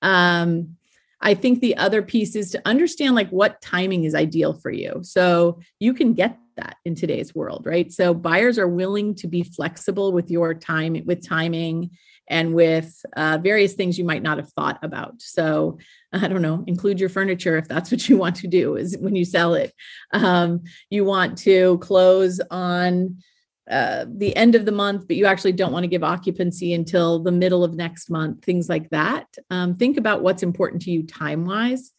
Um, 0.00 0.76
I 1.20 1.34
think 1.34 1.60
the 1.60 1.76
other 1.76 2.02
piece 2.02 2.34
is 2.34 2.50
to 2.50 2.62
understand 2.64 3.14
like 3.14 3.30
what 3.30 3.62
timing 3.62 4.04
is 4.04 4.14
ideal 4.14 4.54
for 4.54 4.72
you. 4.72 5.00
So 5.02 5.60
you 5.78 5.94
can 5.94 6.14
get 6.14 6.36
that 6.56 6.76
in 6.84 6.94
today's 6.94 7.34
world, 7.34 7.66
right? 7.66 7.90
So 7.92 8.14
buyers 8.14 8.58
are 8.58 8.68
willing 8.68 9.14
to 9.16 9.26
be 9.26 9.42
flexible 9.42 10.12
with 10.12 10.30
your 10.30 10.54
time, 10.54 11.00
with 11.04 11.26
timing, 11.26 11.90
and 12.28 12.54
with 12.54 13.04
uh, 13.16 13.38
various 13.42 13.74
things 13.74 13.98
you 13.98 14.04
might 14.04 14.22
not 14.22 14.38
have 14.38 14.50
thought 14.52 14.78
about. 14.82 15.20
So 15.20 15.78
I 16.12 16.28
don't 16.28 16.42
know, 16.42 16.64
include 16.66 17.00
your 17.00 17.08
furniture 17.08 17.56
if 17.56 17.68
that's 17.68 17.90
what 17.92 18.08
you 18.08 18.16
want 18.16 18.36
to 18.36 18.48
do. 18.48 18.76
Is 18.76 18.96
when 18.98 19.16
you 19.16 19.24
sell 19.24 19.54
it, 19.54 19.72
um, 20.12 20.62
you 20.90 21.04
want 21.04 21.38
to 21.38 21.78
close 21.78 22.40
on 22.50 23.18
uh, 23.70 24.06
the 24.08 24.34
end 24.36 24.54
of 24.54 24.64
the 24.64 24.72
month, 24.72 25.06
but 25.06 25.16
you 25.16 25.26
actually 25.26 25.52
don't 25.52 25.72
want 25.72 25.84
to 25.84 25.88
give 25.88 26.02
occupancy 26.02 26.74
until 26.74 27.20
the 27.20 27.32
middle 27.32 27.64
of 27.64 27.74
next 27.74 28.10
month, 28.10 28.44
things 28.44 28.68
like 28.68 28.90
that. 28.90 29.26
Um, 29.50 29.76
think 29.76 29.96
about 29.96 30.22
what's 30.22 30.42
important 30.42 30.82
to 30.82 30.90
you 30.90 31.04
time 31.04 31.46
wise. 31.46 31.92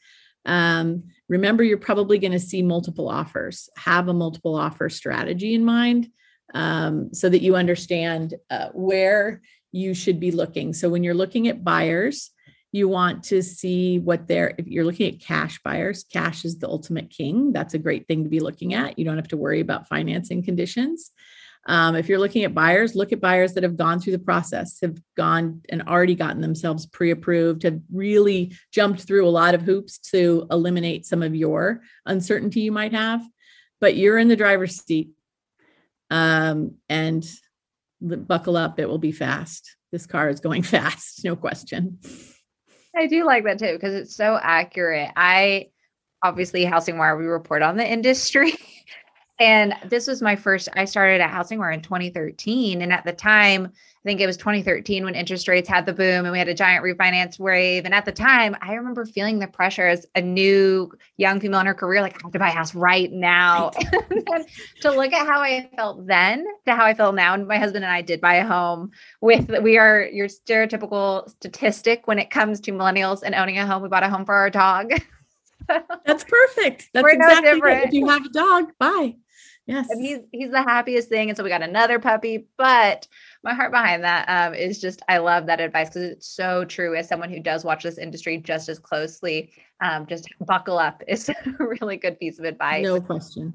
Um, 0.45 1.05
remember, 1.29 1.63
you're 1.63 1.77
probably 1.77 2.19
going 2.19 2.31
to 2.31 2.39
see 2.39 2.61
multiple 2.61 3.09
offers. 3.09 3.69
Have 3.77 4.07
a 4.07 4.13
multiple 4.13 4.55
offer 4.55 4.89
strategy 4.89 5.53
in 5.53 5.63
mind 5.65 6.09
um, 6.53 7.13
so 7.13 7.29
that 7.29 7.41
you 7.41 7.55
understand 7.55 8.35
uh, 8.49 8.69
where 8.73 9.41
you 9.71 9.93
should 9.93 10.19
be 10.19 10.31
looking. 10.31 10.73
So, 10.73 10.89
when 10.89 11.03
you're 11.03 11.13
looking 11.13 11.47
at 11.47 11.63
buyers, 11.63 12.31
you 12.73 12.87
want 12.87 13.23
to 13.25 13.41
see 13.43 13.99
what 13.99 14.27
they're, 14.27 14.55
if 14.57 14.67
you're 14.67 14.83
looking 14.83 15.13
at 15.13 15.21
cash 15.21 15.59
buyers, 15.63 16.03
cash 16.03 16.43
is 16.43 16.57
the 16.57 16.67
ultimate 16.67 17.11
king. 17.11 17.53
That's 17.53 17.75
a 17.75 17.79
great 17.79 18.07
thing 18.07 18.23
to 18.23 18.29
be 18.29 18.39
looking 18.39 18.73
at. 18.73 18.97
You 18.97 19.05
don't 19.05 19.15
have 19.15 19.27
to 19.29 19.37
worry 19.37 19.59
about 19.59 19.87
financing 19.87 20.43
conditions. 20.43 21.11
Um, 21.65 21.95
if 21.95 22.09
you're 22.09 22.19
looking 22.19 22.43
at 22.43 22.53
buyers, 22.53 22.93
look 22.93 23.13
at 23.13 23.21
buyers 23.21 23.53
that 23.53 23.63
have 23.63 23.77
gone 23.77 23.99
through 23.99 24.13
the 24.13 24.19
process, 24.19 24.79
have 24.81 24.97
gone 25.15 25.61
and 25.69 25.81
already 25.83 26.15
gotten 26.15 26.41
themselves 26.41 26.85
pre 26.85 27.11
approved, 27.11 27.63
have 27.63 27.79
really 27.91 28.53
jumped 28.71 29.01
through 29.03 29.25
a 29.25 29.29
lot 29.29 29.55
of 29.55 29.61
hoops 29.61 29.97
to 30.11 30.45
eliminate 30.51 31.05
some 31.05 31.23
of 31.23 31.33
your 31.35 31.81
uncertainty 32.05 32.61
you 32.61 32.71
might 32.71 32.91
have. 32.91 33.21
But 33.79 33.95
you're 33.95 34.17
in 34.17 34.27
the 34.27 34.35
driver's 34.35 34.75
seat. 34.83 35.09
um, 36.09 36.75
and 36.89 37.25
buckle 38.01 38.57
up 38.57 38.79
it 38.79 38.87
will 38.87 38.97
be 38.97 39.11
fast 39.11 39.77
this 39.91 40.05
car 40.05 40.29
is 40.29 40.39
going 40.39 40.61
fast 40.75 41.23
no 41.23 41.35
question 41.35 41.97
i 42.95 43.07
do 43.07 43.23
like 43.23 43.45
that 43.45 43.59
too 43.59 43.73
because 43.73 43.93
it's 43.93 44.15
so 44.15 44.37
accurate 44.41 45.09
i 45.15 45.67
obviously 46.21 46.65
housing 46.65 46.97
wire 46.97 47.17
we 47.17 47.25
report 47.25 47.61
on 47.61 47.77
the 47.77 47.89
industry 47.89 48.53
and 49.39 49.73
this 49.85 50.07
was 50.07 50.21
my 50.21 50.35
first 50.35 50.69
i 50.73 50.85
started 50.85 51.21
at 51.21 51.29
housing 51.29 51.59
wire 51.59 51.71
in 51.71 51.81
2013 51.81 52.81
and 52.81 52.93
at 52.93 53.03
the 53.03 53.13
time 53.13 53.71
I 54.03 54.09
think 54.09 54.19
it 54.19 54.27
was 54.27 54.35
2013 54.35 55.05
when 55.05 55.15
interest 55.15 55.47
rates 55.47 55.69
had 55.69 55.85
the 55.85 55.93
boom 55.93 56.25
and 56.25 56.31
we 56.33 56.37
had 56.37 56.49
a 56.49 56.53
giant 56.53 56.83
refinance 56.83 57.39
wave. 57.39 57.85
And 57.85 57.93
at 57.93 58.03
the 58.03 58.11
time, 58.11 58.53
I 58.61 58.73
remember 58.73 59.05
feeling 59.05 59.39
the 59.39 59.47
pressure 59.47 59.87
as 59.87 60.05
a 60.13 60.21
new 60.21 60.91
young 61.15 61.39
female 61.39 61.61
in 61.61 61.67
her 61.67 61.73
career, 61.73 62.01
like, 62.01 62.15
I 62.15 62.19
have 62.23 62.33
to 62.33 62.39
buy 62.39 62.49
a 62.49 62.51
house 62.51 62.75
right 62.75 63.09
now. 63.13 63.69
to 64.81 64.91
look 64.91 65.13
at 65.13 65.25
how 65.25 65.39
I 65.39 65.69
felt 65.77 66.05
then 66.05 66.45
to 66.65 66.75
how 66.75 66.83
I 66.83 66.93
feel 66.93 67.13
now. 67.13 67.33
And 67.33 67.47
my 67.47 67.57
husband 67.57 67.85
and 67.85 67.93
I 67.93 68.01
did 68.01 68.19
buy 68.19 68.35
a 68.35 68.45
home 68.45 68.91
with, 69.21 69.49
we 69.61 69.77
are 69.77 70.09
your 70.11 70.27
stereotypical 70.27 71.29
statistic 71.29 72.05
when 72.05 72.19
it 72.19 72.29
comes 72.29 72.59
to 72.61 72.73
millennials 72.73 73.23
and 73.23 73.33
owning 73.33 73.57
a 73.57 73.65
home. 73.65 73.83
We 73.83 73.87
bought 73.87 74.03
a 74.03 74.09
home 74.09 74.25
for 74.25 74.35
our 74.35 74.49
dog. 74.49 74.91
That's 76.05 76.25
perfect. 76.25 76.89
That's 76.93 77.03
We're 77.03 77.11
exactly 77.11 77.61
no 77.61 77.67
If 77.67 77.93
you 77.93 78.09
have 78.09 78.25
a 78.25 78.29
dog, 78.29 78.73
bye. 78.79 79.15
Yes. 79.65 79.89
And 79.89 80.01
he's 80.01 80.19
he's 80.31 80.51
the 80.51 80.61
happiest 80.61 81.07
thing. 81.09 81.29
And 81.29 81.37
so 81.37 81.43
we 81.43 81.49
got 81.49 81.61
another 81.61 81.99
puppy. 81.99 82.47
But 82.57 83.07
my 83.43 83.53
heart 83.53 83.71
behind 83.71 84.03
that 84.03 84.25
um, 84.27 84.53
is 84.53 84.81
just 84.81 85.01
I 85.07 85.19
love 85.19 85.45
that 85.45 85.61
advice 85.61 85.89
because 85.89 86.03
it's 86.03 86.27
so 86.27 86.65
true. 86.65 86.95
As 86.95 87.07
someone 87.07 87.29
who 87.29 87.39
does 87.39 87.63
watch 87.63 87.83
this 87.83 87.97
industry 87.97 88.37
just 88.37 88.67
as 88.67 88.79
closely, 88.79 89.51
um, 89.81 90.05
just 90.05 90.27
buckle 90.41 90.77
up 90.77 91.01
is 91.07 91.29
a 91.29 91.35
really 91.59 91.97
good 91.97 92.19
piece 92.19 92.39
of 92.39 92.45
advice. 92.45 92.83
No 92.83 92.99
question. 92.99 93.53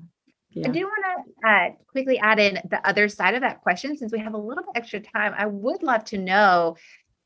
Yeah. 0.51 0.69
I 0.69 0.71
do 0.71 0.81
want 0.81 1.27
to 1.43 1.49
uh, 1.49 1.69
quickly 1.89 2.19
add 2.19 2.39
in 2.39 2.59
the 2.71 2.87
other 2.89 3.09
side 3.09 3.35
of 3.35 3.43
that 3.43 3.61
question 3.61 3.97
since 3.97 4.11
we 4.11 4.19
have 4.19 4.33
a 4.33 4.39
little 4.39 4.65
bit 4.65 4.73
extra 4.77 5.01
time. 5.01 5.35
I 5.37 5.47
would 5.47 5.83
love 5.83 6.05
to 6.07 6.19
know 6.19 6.77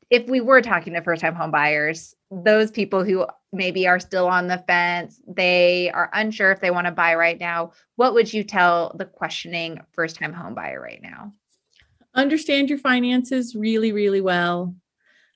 if 0.09 0.27
we 0.27 0.41
were 0.41 0.61
talking 0.61 0.93
to 0.93 1.01
first 1.01 1.21
time 1.21 1.33
home 1.33 1.51
buyers, 1.51 2.15
those 2.29 2.69
people 2.69 3.03
who 3.05 3.25
maybe 3.53 3.87
are 3.87 3.99
still 3.99 4.27
on 4.27 4.47
the 4.47 4.63
fence, 4.67 5.21
they 5.27 5.91
are 5.91 6.09
unsure 6.13 6.51
if 6.51 6.59
they 6.59 6.71
want 6.71 6.87
to 6.87 6.91
buy 6.91 7.15
right 7.15 7.39
now, 7.39 7.71
what 7.95 8.13
would 8.13 8.33
you 8.33 8.43
tell 8.43 8.93
the 8.97 9.05
questioning 9.05 9.79
first 9.93 10.15
time 10.15 10.33
home 10.33 10.55
buyer 10.55 10.81
right 10.81 11.01
now? 11.01 11.33
Understand 12.15 12.69
your 12.69 12.79
finances 12.79 13.55
really, 13.55 13.91
really 13.91 14.21
well. 14.21 14.75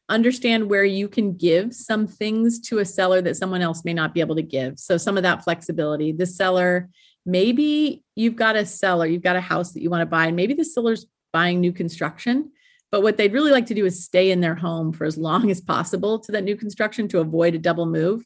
Understand 0.10 0.70
where 0.70 0.86
you 0.86 1.08
can 1.08 1.36
give 1.36 1.74
some 1.74 2.08
things 2.08 2.60
to 2.62 2.80
a 2.80 2.86
seller 2.86 3.22
that 3.22 3.36
someone 3.36 3.62
else 3.62 3.84
may 3.84 3.94
not 3.94 4.14
be 4.14 4.22
able 4.22 4.36
to 4.36 4.42
give. 4.42 4.80
So, 4.80 4.98
some 4.98 5.18
of 5.18 5.24
that 5.24 5.44
flexibility. 5.44 6.12
The 6.14 6.26
seller, 6.26 6.90
maybe 7.26 8.04
you've 8.16 8.36
got 8.36 8.56
a 8.56 8.66
seller, 8.66 9.06
you've 9.06 9.24
got 9.24 9.36
a 9.36 9.42
house 9.42 9.74
that 9.74 9.82
you 9.82 9.90
want 9.90 10.02
to 10.02 10.06
buy, 10.06 10.28
and 10.28 10.36
maybe 10.36 10.54
the 10.54 10.64
seller's 10.64 11.06
buying 11.34 11.60
new 11.60 11.74
construction 11.74 12.52
but 12.92 13.02
what 13.02 13.18
they'd 13.18 13.34
really 13.34 13.52
like 13.52 13.66
to 13.68 13.74
do 13.74 13.86
is 13.86 14.04
stay 14.04 14.32
in 14.32 14.40
their 14.40 14.56
home 14.56 14.94
for 14.94 15.06
as 15.06 15.18
long 15.18 15.52
as 15.52 15.60
possible 15.60 16.20
to 16.20 16.32
that 16.32 16.44
new 16.44 16.56
construction 16.56 17.08
to 17.10 17.20
avoid 17.20 17.54
a 17.54 17.60
double 17.60 17.86
move. 17.86 18.24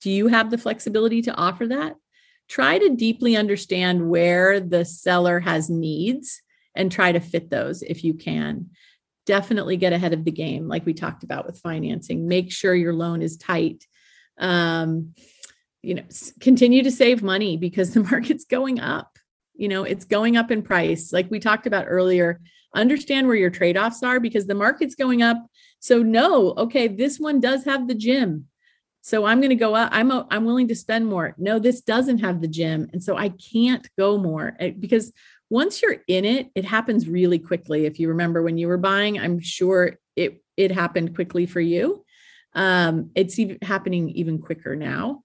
Do 0.00 0.10
you 0.10 0.28
have 0.28 0.50
the 0.50 0.58
flexibility 0.58 1.22
to 1.22 1.34
offer 1.34 1.66
that? 1.68 1.96
Try 2.48 2.78
to 2.78 2.94
deeply 2.94 3.36
understand 3.36 4.10
where 4.10 4.60
the 4.60 4.84
seller 4.84 5.40
has 5.40 5.70
needs 5.70 6.42
and 6.74 6.92
try 6.92 7.12
to 7.12 7.20
fit 7.20 7.48
those 7.48 7.82
if 7.82 8.04
you 8.04 8.14
can. 8.14 8.70
Definitely 9.24 9.78
get 9.78 9.94
ahead 9.94 10.12
of 10.12 10.24
the 10.24 10.30
game, 10.30 10.68
like 10.68 10.84
we 10.84 10.92
talked 10.92 11.24
about 11.24 11.46
with 11.46 11.60
financing. 11.60 12.28
Make 12.28 12.52
sure 12.52 12.74
your 12.74 12.92
loan 12.92 13.22
is 13.22 13.38
tight. 13.38 13.86
Um, 14.38 15.14
you 15.80 15.94
know, 15.94 16.02
continue 16.40 16.82
to 16.82 16.90
save 16.90 17.22
money 17.22 17.56
because 17.56 17.90
the 17.94 18.02
market's 18.02 18.44
going 18.44 18.80
up. 18.80 19.18
You 19.54 19.68
know, 19.68 19.84
it's 19.84 20.04
going 20.04 20.36
up 20.36 20.50
in 20.50 20.62
price. 20.62 21.12
Like 21.12 21.30
we 21.30 21.38
talked 21.38 21.66
about 21.66 21.86
earlier, 21.88 22.40
understand 22.74 23.26
where 23.26 23.36
your 23.36 23.50
trade-offs 23.50 24.02
are 24.02 24.20
because 24.20 24.46
the 24.46 24.54
market's 24.54 24.94
going 24.94 25.22
up. 25.22 25.36
So 25.80 26.02
no 26.02 26.54
okay 26.56 26.88
this 26.88 27.18
one 27.18 27.40
does 27.40 27.64
have 27.64 27.88
the 27.88 27.94
gym. 27.94 28.48
So 29.02 29.24
i'm 29.26 29.40
going 29.40 29.50
to 29.50 29.56
go 29.56 29.74
up 29.74 29.90
i'm 29.92 30.10
a, 30.10 30.26
i'm 30.30 30.44
willing 30.44 30.68
to 30.68 30.74
spend 30.74 31.06
more. 31.06 31.34
No 31.38 31.58
this 31.58 31.80
doesn't 31.80 32.18
have 32.18 32.40
the 32.40 32.48
gym. 32.48 32.88
And 32.92 33.02
so 33.02 33.16
i 33.16 33.28
can't 33.28 33.88
go 33.98 34.18
more 34.18 34.56
eh, 34.58 34.72
because 34.78 35.12
once 35.50 35.82
you're 35.82 35.98
in 36.08 36.24
it 36.24 36.50
it 36.54 36.64
happens 36.64 37.08
really 37.08 37.38
quickly. 37.38 37.86
If 37.86 38.00
you 38.00 38.08
remember 38.08 38.42
when 38.42 38.58
you 38.58 38.68
were 38.68 38.78
buying 38.78 39.18
i'm 39.18 39.40
sure 39.40 39.98
it 40.16 40.42
it 40.56 40.70
happened 40.70 41.14
quickly 41.14 41.46
for 41.46 41.60
you. 41.60 42.04
Um 42.54 43.10
it's 43.14 43.38
even 43.38 43.58
happening 43.62 44.10
even 44.10 44.38
quicker 44.38 44.76
now 44.76 45.22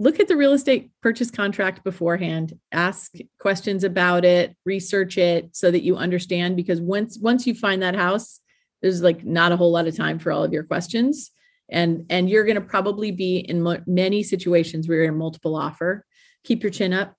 look 0.00 0.18
at 0.18 0.26
the 0.26 0.36
real 0.36 0.52
estate 0.52 0.90
purchase 1.00 1.30
contract 1.30 1.84
beforehand 1.84 2.58
ask 2.72 3.12
questions 3.38 3.84
about 3.84 4.24
it 4.24 4.56
research 4.64 5.16
it 5.16 5.54
so 5.54 5.70
that 5.70 5.84
you 5.84 5.96
understand 5.96 6.56
because 6.56 6.80
once 6.80 7.16
once 7.20 7.46
you 7.46 7.54
find 7.54 7.82
that 7.82 7.94
house 7.94 8.40
there's 8.82 9.02
like 9.02 9.24
not 9.24 9.52
a 9.52 9.56
whole 9.56 9.72
lot 9.72 9.86
of 9.86 9.96
time 9.96 10.18
for 10.18 10.32
all 10.32 10.44
of 10.44 10.52
your 10.52 10.64
questions. 10.64 11.30
And 11.68 12.06
and 12.10 12.28
you're 12.28 12.44
going 12.44 12.56
to 12.56 12.60
probably 12.60 13.12
be 13.12 13.38
in 13.38 13.62
mo- 13.62 13.82
many 13.86 14.22
situations 14.22 14.88
where 14.88 14.98
you're 14.98 15.12
in 15.12 15.18
multiple 15.18 15.54
offer. 15.54 16.04
Keep 16.44 16.62
your 16.62 16.72
chin 16.72 16.92
up. 16.92 17.14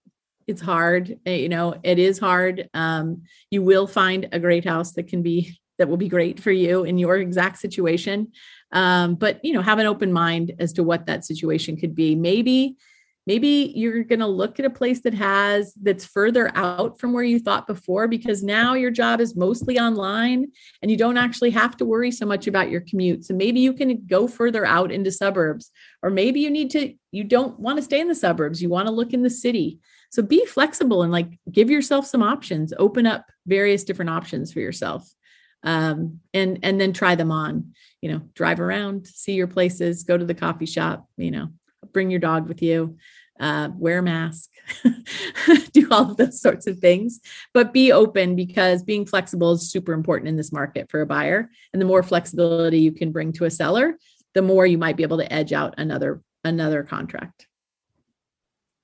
It's 0.47 0.61
hard 0.61 1.17
eh, 1.25 1.35
you 1.35 1.49
know 1.49 1.75
it 1.83 1.99
is 1.99 2.19
hard. 2.19 2.69
Um, 2.73 3.23
you 3.49 3.61
will 3.61 3.87
find 3.87 4.27
a 4.31 4.39
great 4.39 4.65
house 4.65 4.93
that 4.93 5.07
can 5.07 5.21
be 5.21 5.57
that 5.77 5.87
will 5.87 5.97
be 5.97 6.09
great 6.09 6.39
for 6.39 6.51
you 6.51 6.83
in 6.83 6.97
your 6.97 7.17
exact 7.17 7.59
situation 7.59 8.31
um, 8.71 9.15
but 9.15 9.43
you 9.43 9.53
know 9.53 9.61
have 9.61 9.79
an 9.79 9.87
open 9.87 10.11
mind 10.11 10.53
as 10.59 10.73
to 10.73 10.83
what 10.83 11.05
that 11.05 11.25
situation 11.25 11.77
could 11.77 11.95
be. 11.95 12.15
Maybe 12.15 12.77
maybe 13.27 13.71
you're 13.75 14.03
going 14.03 14.19
to 14.19 14.27
look 14.27 14.59
at 14.59 14.65
a 14.65 14.69
place 14.69 15.01
that 15.01 15.13
has 15.13 15.73
that's 15.81 16.05
further 16.05 16.51
out 16.55 16.99
from 16.99 17.13
where 17.13 17.23
you 17.23 17.39
thought 17.39 17.67
before 17.67 18.07
because 18.07 18.41
now 18.41 18.73
your 18.73 18.91
job 18.91 19.21
is 19.21 19.35
mostly 19.35 19.79
online 19.79 20.47
and 20.81 20.89
you 20.89 20.97
don't 20.97 21.17
actually 21.17 21.51
have 21.51 21.77
to 21.77 21.85
worry 21.85 22.11
so 22.11 22.25
much 22.25 22.47
about 22.47 22.71
your 22.71 22.81
commute. 22.81 23.23
So 23.23 23.33
maybe 23.33 23.59
you 23.59 23.73
can 23.73 24.05
go 24.07 24.27
further 24.27 24.65
out 24.65 24.91
into 24.91 25.11
suburbs 25.11 25.71
or 26.01 26.09
maybe 26.09 26.39
you 26.39 26.49
need 26.49 26.71
to 26.71 26.93
you 27.11 27.23
don't 27.23 27.59
want 27.59 27.77
to 27.77 27.83
stay 27.83 27.99
in 27.99 28.07
the 28.07 28.15
suburbs 28.15 28.61
you 28.61 28.69
want 28.69 28.87
to 28.87 28.93
look 28.93 29.13
in 29.13 29.21
the 29.21 29.29
city. 29.29 29.79
So 30.11 30.21
be 30.21 30.45
flexible 30.45 31.03
and 31.03 31.11
like 31.11 31.39
give 31.49 31.69
yourself 31.69 32.05
some 32.05 32.23
options. 32.23 32.73
Open 32.77 33.05
up 33.05 33.25
various 33.45 33.83
different 33.83 34.09
options 34.09 34.51
for 34.51 34.59
yourself 34.59 35.09
um, 35.63 36.19
and 36.33 36.59
and 36.63 36.79
then 36.79 36.93
try 36.93 37.15
them 37.15 37.31
on 37.31 37.73
you 38.01 38.11
know 38.11 38.21
drive 38.33 38.59
around 38.59 39.07
see 39.07 39.33
your 39.33 39.47
places 39.47 40.03
go 40.03 40.17
to 40.17 40.25
the 40.25 40.33
coffee 40.33 40.65
shop 40.65 41.07
you 41.17 41.31
know 41.31 41.49
bring 41.93 42.09
your 42.09 42.19
dog 42.19 42.47
with 42.47 42.61
you 42.61 42.97
uh, 43.39 43.69
wear 43.75 43.99
a 43.99 44.03
mask 44.03 44.49
do 45.73 45.87
all 45.89 46.11
of 46.11 46.17
those 46.17 46.39
sorts 46.39 46.67
of 46.67 46.77
things. 46.77 47.19
But 47.55 47.73
be 47.73 47.91
open 47.91 48.35
because 48.35 48.83
being 48.83 49.03
flexible 49.03 49.53
is 49.53 49.71
super 49.71 49.93
important 49.93 50.29
in 50.29 50.37
this 50.37 50.51
market 50.51 50.91
for 50.91 51.01
a 51.01 51.07
buyer. 51.07 51.49
And 51.73 51.81
the 51.81 51.87
more 51.87 52.03
flexibility 52.03 52.77
you 52.77 52.91
can 52.91 53.11
bring 53.11 53.33
to 53.33 53.45
a 53.45 53.49
seller 53.49 53.97
the 54.33 54.41
more 54.41 54.65
you 54.65 54.77
might 54.77 54.97
be 54.97 55.03
able 55.03 55.17
to 55.17 55.31
edge 55.31 55.53
out 55.53 55.75
another 55.77 56.21
another 56.43 56.83
contract 56.83 57.47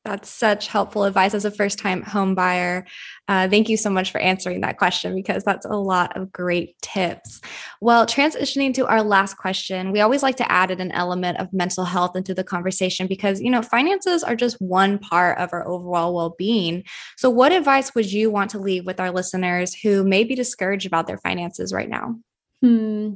that's 0.08 0.30
such 0.30 0.68
helpful 0.68 1.04
advice 1.04 1.34
as 1.34 1.44
a 1.44 1.52
first 1.52 1.78
time 1.78 2.02
home 2.02 2.34
buyer. 2.34 2.86
Uh, 3.28 3.48
thank 3.50 3.68
you 3.68 3.76
so 3.76 3.90
much 3.90 4.10
for 4.10 4.20
answering 4.20 4.62
that 4.62 4.78
question 4.78 5.14
because 5.14 5.44
that's 5.44 5.66
a 5.66 5.76
lot 5.76 6.16
of 6.16 6.32
great 6.32 6.82
tips. 6.82 7.42
Well, 7.82 8.06
transitioning 8.06 8.74
to 8.76 8.88
our 8.88 9.04
last 9.04 9.36
question, 9.36 9.92
we 9.92 10.00
always 10.00 10.24
like 10.24 10.38
to 10.38 10.50
add 10.50 10.72
an 10.72 10.92
element 10.94 11.40
of 11.40 11.52
mental 11.52 11.84
health 11.84 12.16
into 12.16 12.34
the 12.34 12.46
conversation 12.46 13.06
because, 13.06 13.42
you 13.42 13.52
know, 13.52 13.62
finances 13.62 14.24
are 14.24 14.36
just 14.36 14.62
one 14.62 14.98
part 14.98 15.38
of 15.40 15.50
our 15.52 15.68
overall 15.68 16.16
well 16.16 16.36
being. 16.38 16.86
So, 17.18 17.30
what 17.30 17.52
advice 17.52 17.94
would 17.94 18.12
you 18.12 18.32
want 18.32 18.50
to 18.52 18.60
leave 18.60 18.86
with 18.86 19.02
our 19.02 19.12
listeners 19.12 19.74
who 19.74 20.06
may 20.06 20.24
be 20.24 20.36
discouraged 20.36 20.88
about 20.88 21.08
their 21.08 21.18
finances 21.18 21.74
right 21.74 21.90
now? 21.90 22.16
Hmm. 22.62 23.16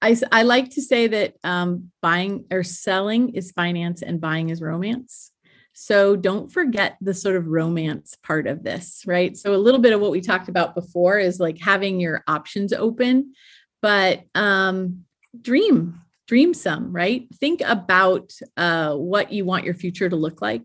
I, 0.00 0.16
I 0.32 0.42
like 0.44 0.70
to 0.70 0.82
say 0.82 1.08
that 1.08 1.34
um, 1.44 1.90
buying 2.00 2.46
or 2.50 2.62
selling 2.62 3.34
is 3.34 3.52
finance 3.52 4.00
and 4.00 4.20
buying 4.20 4.48
is 4.48 4.62
romance. 4.62 5.32
So 5.78 6.16
don't 6.16 6.50
forget 6.50 6.96
the 7.02 7.12
sort 7.12 7.36
of 7.36 7.48
romance 7.48 8.16
part 8.22 8.46
of 8.46 8.62
this, 8.62 9.02
right? 9.06 9.36
So 9.36 9.54
a 9.54 9.58
little 9.60 9.78
bit 9.78 9.92
of 9.92 10.00
what 10.00 10.10
we 10.10 10.22
talked 10.22 10.48
about 10.48 10.74
before 10.74 11.18
is 11.18 11.38
like 11.38 11.60
having 11.60 12.00
your 12.00 12.24
options 12.26 12.72
open, 12.72 13.34
but 13.82 14.22
um, 14.34 15.04
dream, 15.38 16.00
dream 16.26 16.54
some, 16.54 16.96
right? 16.96 17.28
Think 17.34 17.60
about 17.60 18.32
uh, 18.56 18.94
what 18.94 19.32
you 19.32 19.44
want 19.44 19.66
your 19.66 19.74
future 19.74 20.08
to 20.08 20.16
look 20.16 20.40
like 20.40 20.62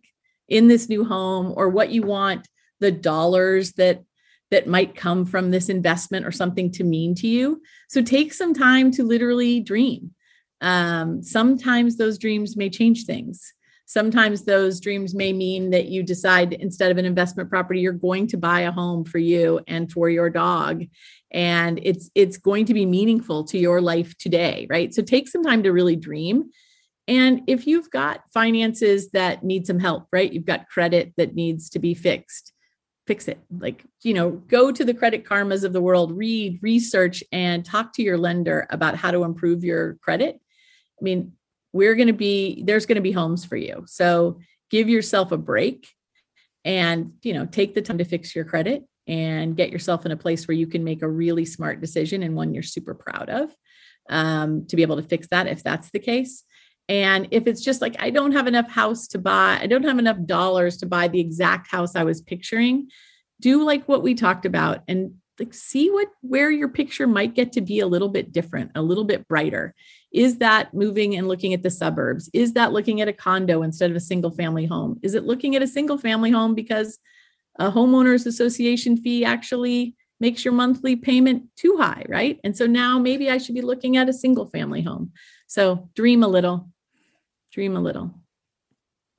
in 0.48 0.70
this 0.70 0.88
new 0.88 1.04
home 1.04 1.54
or 1.58 1.68
what 1.68 1.92
you 1.92 2.04
want 2.04 2.48
the 2.80 2.92
dollars 2.92 3.74
that 3.74 4.06
that 4.50 4.66
might 4.66 4.96
come 4.96 5.26
from 5.26 5.52
this 5.52 5.68
investment 5.68 6.26
or 6.26 6.32
something 6.32 6.72
to 6.72 6.86
mean 6.86 7.16
to 7.16 7.28
you. 7.28 7.62
So 7.90 8.02
take 8.02 8.32
some 8.32 8.54
time 8.54 8.92
to 8.92 9.04
literally 9.04 9.60
dream. 9.60 10.12
Um, 10.62 11.22
sometimes 11.22 11.98
those 11.98 12.18
dreams 12.18 12.56
may 12.56 12.70
change 12.70 13.04
things 13.04 13.54
sometimes 13.92 14.44
those 14.44 14.80
dreams 14.80 15.14
may 15.14 15.34
mean 15.34 15.70
that 15.72 15.88
you 15.88 16.02
decide 16.02 16.54
instead 16.54 16.92
of 16.92 16.98
an 16.98 17.04
investment 17.04 17.50
property 17.50 17.82
you're 17.82 17.92
going 17.92 18.26
to 18.26 18.38
buy 18.38 18.62
a 18.62 18.72
home 18.72 19.04
for 19.04 19.18
you 19.18 19.60
and 19.68 19.92
for 19.92 20.10
your 20.10 20.30
dog 20.30 20.84
and 21.32 21.78
it's 21.84 22.10
it's 22.16 22.38
going 22.38 22.66
to 22.66 22.74
be 22.74 22.86
meaningful 22.86 23.44
to 23.44 23.58
your 23.58 23.82
life 23.82 24.18
today 24.18 24.66
right 24.70 24.94
so 24.94 25.02
take 25.02 25.28
some 25.28 25.44
time 25.44 25.62
to 25.62 25.74
really 25.74 25.98
dream 25.98 26.50
and 27.08 27.42
if 27.48 27.68
you've 27.68 27.92
got 27.92 28.22
finances 28.34 29.10
that 29.12 29.44
need 29.44 29.68
some 29.68 29.80
help 29.80 30.08
right 30.14 30.32
you've 30.32 30.46
got 30.46 30.70
credit 30.70 31.12
that 31.18 31.36
needs 31.36 31.70
to 31.70 31.80
be 31.80 31.94
fixed 31.94 32.54
fix 33.08 33.28
it. 33.28 33.40
Like, 33.50 33.84
you 34.04 34.14
know, 34.14 34.30
go 34.30 34.72
to 34.72 34.86
the 34.86 34.94
credit 34.94 35.26
karmas 35.26 35.64
of 35.64 35.74
the 35.74 35.82
world, 35.82 36.16
read, 36.16 36.60
research, 36.62 37.24
and 37.32 37.66
talk 37.66 37.92
to 37.94 38.04
your 38.04 38.18
lender 38.18 38.68
about 38.70 38.96
how 38.96 39.12
to 39.12 39.24
improve 39.24 39.64
your 39.64 39.96
credit. 39.96 40.36
I 40.38 41.04
mean, 41.04 41.34
we're 41.74 41.96
going 41.96 42.08
to 42.08 42.14
be, 42.14 42.64
there's 42.66 42.86
going 42.86 42.96
to 42.96 43.02
be 43.02 43.12
homes 43.12 43.46
for 43.46 43.56
you. 43.56 43.84
So 43.88 44.40
give 44.70 44.90
yourself 44.90 45.32
a 45.32 45.38
break 45.38 45.88
and, 46.66 47.14
you 47.24 47.34
know, 47.34 47.46
take 47.46 47.74
the 47.74 47.82
time 47.82 47.98
to 47.98 48.06
fix 48.06 48.36
your 48.36 48.46
credit 48.46 48.84
and 49.08 49.56
get 49.58 49.72
yourself 49.72 50.06
in 50.06 50.12
a 50.12 50.18
place 50.18 50.48
where 50.48 50.56
you 50.56 50.68
can 50.68 50.84
make 50.84 51.02
a 51.02 51.10
really 51.10 51.46
smart 51.46 51.82
decision 51.82 52.24
and 52.24 52.36
one 52.36 52.54
you're 52.54 52.64
super 52.64 52.94
proud 52.94 53.30
of 53.30 53.56
um, 54.10 54.66
to 54.68 54.76
be 54.76 54.82
able 54.82 54.98
to 54.98 55.04
fix 55.04 55.28
that 55.30 55.48
if 55.48 55.64
that's 55.64 55.90
the 55.92 56.00
case. 56.00 56.44
And 56.88 57.28
if 57.32 57.48
it's 57.48 57.62
just 57.62 57.82
like, 57.82 57.96
I 58.00 58.10
don't 58.10 58.34
have 58.34 58.48
enough 58.48 58.70
house 58.70 59.08
to 59.10 59.18
buy, 59.18 59.60
I 59.62 59.68
don't 59.68 59.86
have 59.86 60.00
enough 60.00 60.18
dollars 60.26 60.78
to 60.78 60.86
buy 60.86 61.08
the 61.08 61.20
exact 61.20 61.72
house 61.72 61.96
I 61.96 62.04
was 62.04 62.22
picturing, 62.22 62.90
do 63.40 63.64
like 63.64 63.88
what 63.88 64.04
we 64.04 64.14
talked 64.14 64.46
about 64.46 64.84
and 64.88 65.16
like 65.42 65.54
see 65.56 65.90
what 65.90 66.08
where 66.22 66.52
your 66.52 66.70
picture 66.70 67.08
might 67.08 67.34
get 67.34 67.52
to 67.54 67.62
be 67.62 67.80
a 67.80 67.88
little 67.88 68.10
bit 68.10 68.32
different, 68.32 68.72
a 68.76 68.82
little 68.82 69.04
bit 69.04 69.28
brighter. 69.28 69.74
Is 70.12 70.38
that 70.38 70.74
moving 70.74 71.16
and 71.16 71.28
looking 71.28 71.54
at 71.54 71.64
the 71.64 71.72
suburbs? 71.72 72.30
Is 72.32 72.54
that 72.54 72.74
looking 72.74 73.02
at 73.02 73.08
a 73.08 73.14
condo 73.14 73.64
instead 73.64 73.90
of 73.90 73.98
a 73.98 74.02
single 74.02 74.30
family 74.30 74.68
home? 74.68 75.00
Is 75.02 75.16
it 75.16 75.24
looking 75.24 75.56
at 75.56 75.64
a 75.64 75.68
single 75.68 75.98
family 75.98 76.30
home 76.30 76.54
because 76.54 77.00
a 77.58 77.72
homeowners 77.72 78.28
association 78.28 78.98
fee 78.98 79.26
actually 79.26 79.96
makes 80.20 80.46
your 80.46 80.54
monthly 80.54 80.96
payment 80.96 81.46
too 81.58 81.78
high, 81.78 82.06
right? 82.08 82.40
And 82.44 82.56
so 82.56 82.68
now 82.68 83.00
maybe 83.00 83.32
I 83.32 83.40
should 83.40 83.56
be 83.56 83.62
looking 83.62 83.98
at 83.98 84.10
a 84.10 84.14
single 84.14 84.46
family 84.46 84.84
home. 84.84 85.12
So 85.48 85.90
dream 85.96 86.22
a 86.22 86.28
little, 86.28 86.70
dream 87.52 87.76
a 87.76 87.82
little. 87.82 88.21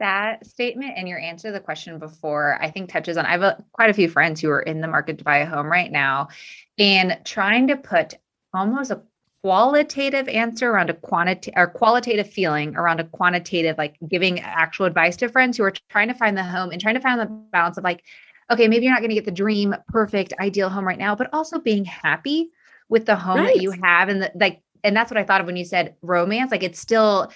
That 0.03 0.45
statement 0.45 0.95
and 0.97 1.09
your 1.09 1.21
answer 1.21 1.49
to 1.49 1.53
the 1.53 1.61
question 1.61 1.97
before, 2.01 2.59
I 2.61 2.71
think 2.71 2.91
touches 2.91 3.17
on. 3.17 3.25
I 3.25 3.31
have 3.31 3.43
a, 3.43 3.65
quite 3.71 3.89
a 3.89 3.95
few 3.95 4.09
friends 4.09 4.41
who 4.41 4.51
are 4.51 4.61
in 4.61 4.81
the 4.81 4.89
market 4.89 5.19
to 5.19 5.25
buy 5.25 5.39
a 5.39 5.47
home 5.47 5.69
right 5.69 5.93
now, 5.93 6.29
and 6.77 7.19
trying 7.25 7.69
to 7.69 7.77
put 7.77 8.15
almost 8.53 8.91
a 8.91 9.01
qualitative 9.43 10.29
answer 10.29 10.71
around 10.71 10.91
a 10.91 10.95
quantitative 10.95 11.55
or 11.57 11.67
qualitative 11.69 12.29
feeling 12.29 12.77
around 12.77 13.01
a 13.01 13.05
quantitative, 13.05 13.79
like 13.79 13.97
giving 14.09 14.41
actual 14.41 14.87
advice 14.87 15.17
to 15.17 15.29
friends 15.29 15.57
who 15.57 15.65
are 15.65 15.73
trying 15.89 16.09
to 16.09 16.15
find 16.15 16.37
the 16.37 16.43
home 16.45 16.71
and 16.71 16.81
trying 16.81 16.95
to 16.95 17.01
find 17.01 17.21
the 17.21 17.27
balance 17.27 17.79
of 17.79 17.85
like, 17.85 18.05
okay, 18.51 18.69
maybe 18.69 18.85
you're 18.85 18.95
not 18.95 19.01
going 19.01 19.11
to 19.11 19.15
get 19.15 19.25
the 19.25 19.31
dream, 19.31 19.75
perfect, 19.89 20.33
ideal 20.41 20.69
home 20.69 20.87
right 20.87 20.99
now, 20.99 21.15
but 21.15 21.29
also 21.33 21.59
being 21.59 21.85
happy 21.85 22.51
with 22.89 23.07
the 23.07 23.17
home 23.17 23.39
right. 23.39 23.55
that 23.55 23.63
you 23.63 23.71
have 23.71 24.09
and 24.09 24.23
the, 24.23 24.33
like, 24.35 24.63
and 24.85 24.97
that's 24.97 25.11
what 25.11 25.19
I 25.19 25.25
thought 25.25 25.41
of 25.41 25.47
when 25.47 25.57
you 25.57 25.65
said 25.65 25.95
romance. 26.03 26.51
Like 26.51 26.63
it's 26.63 26.79
still 26.79 27.33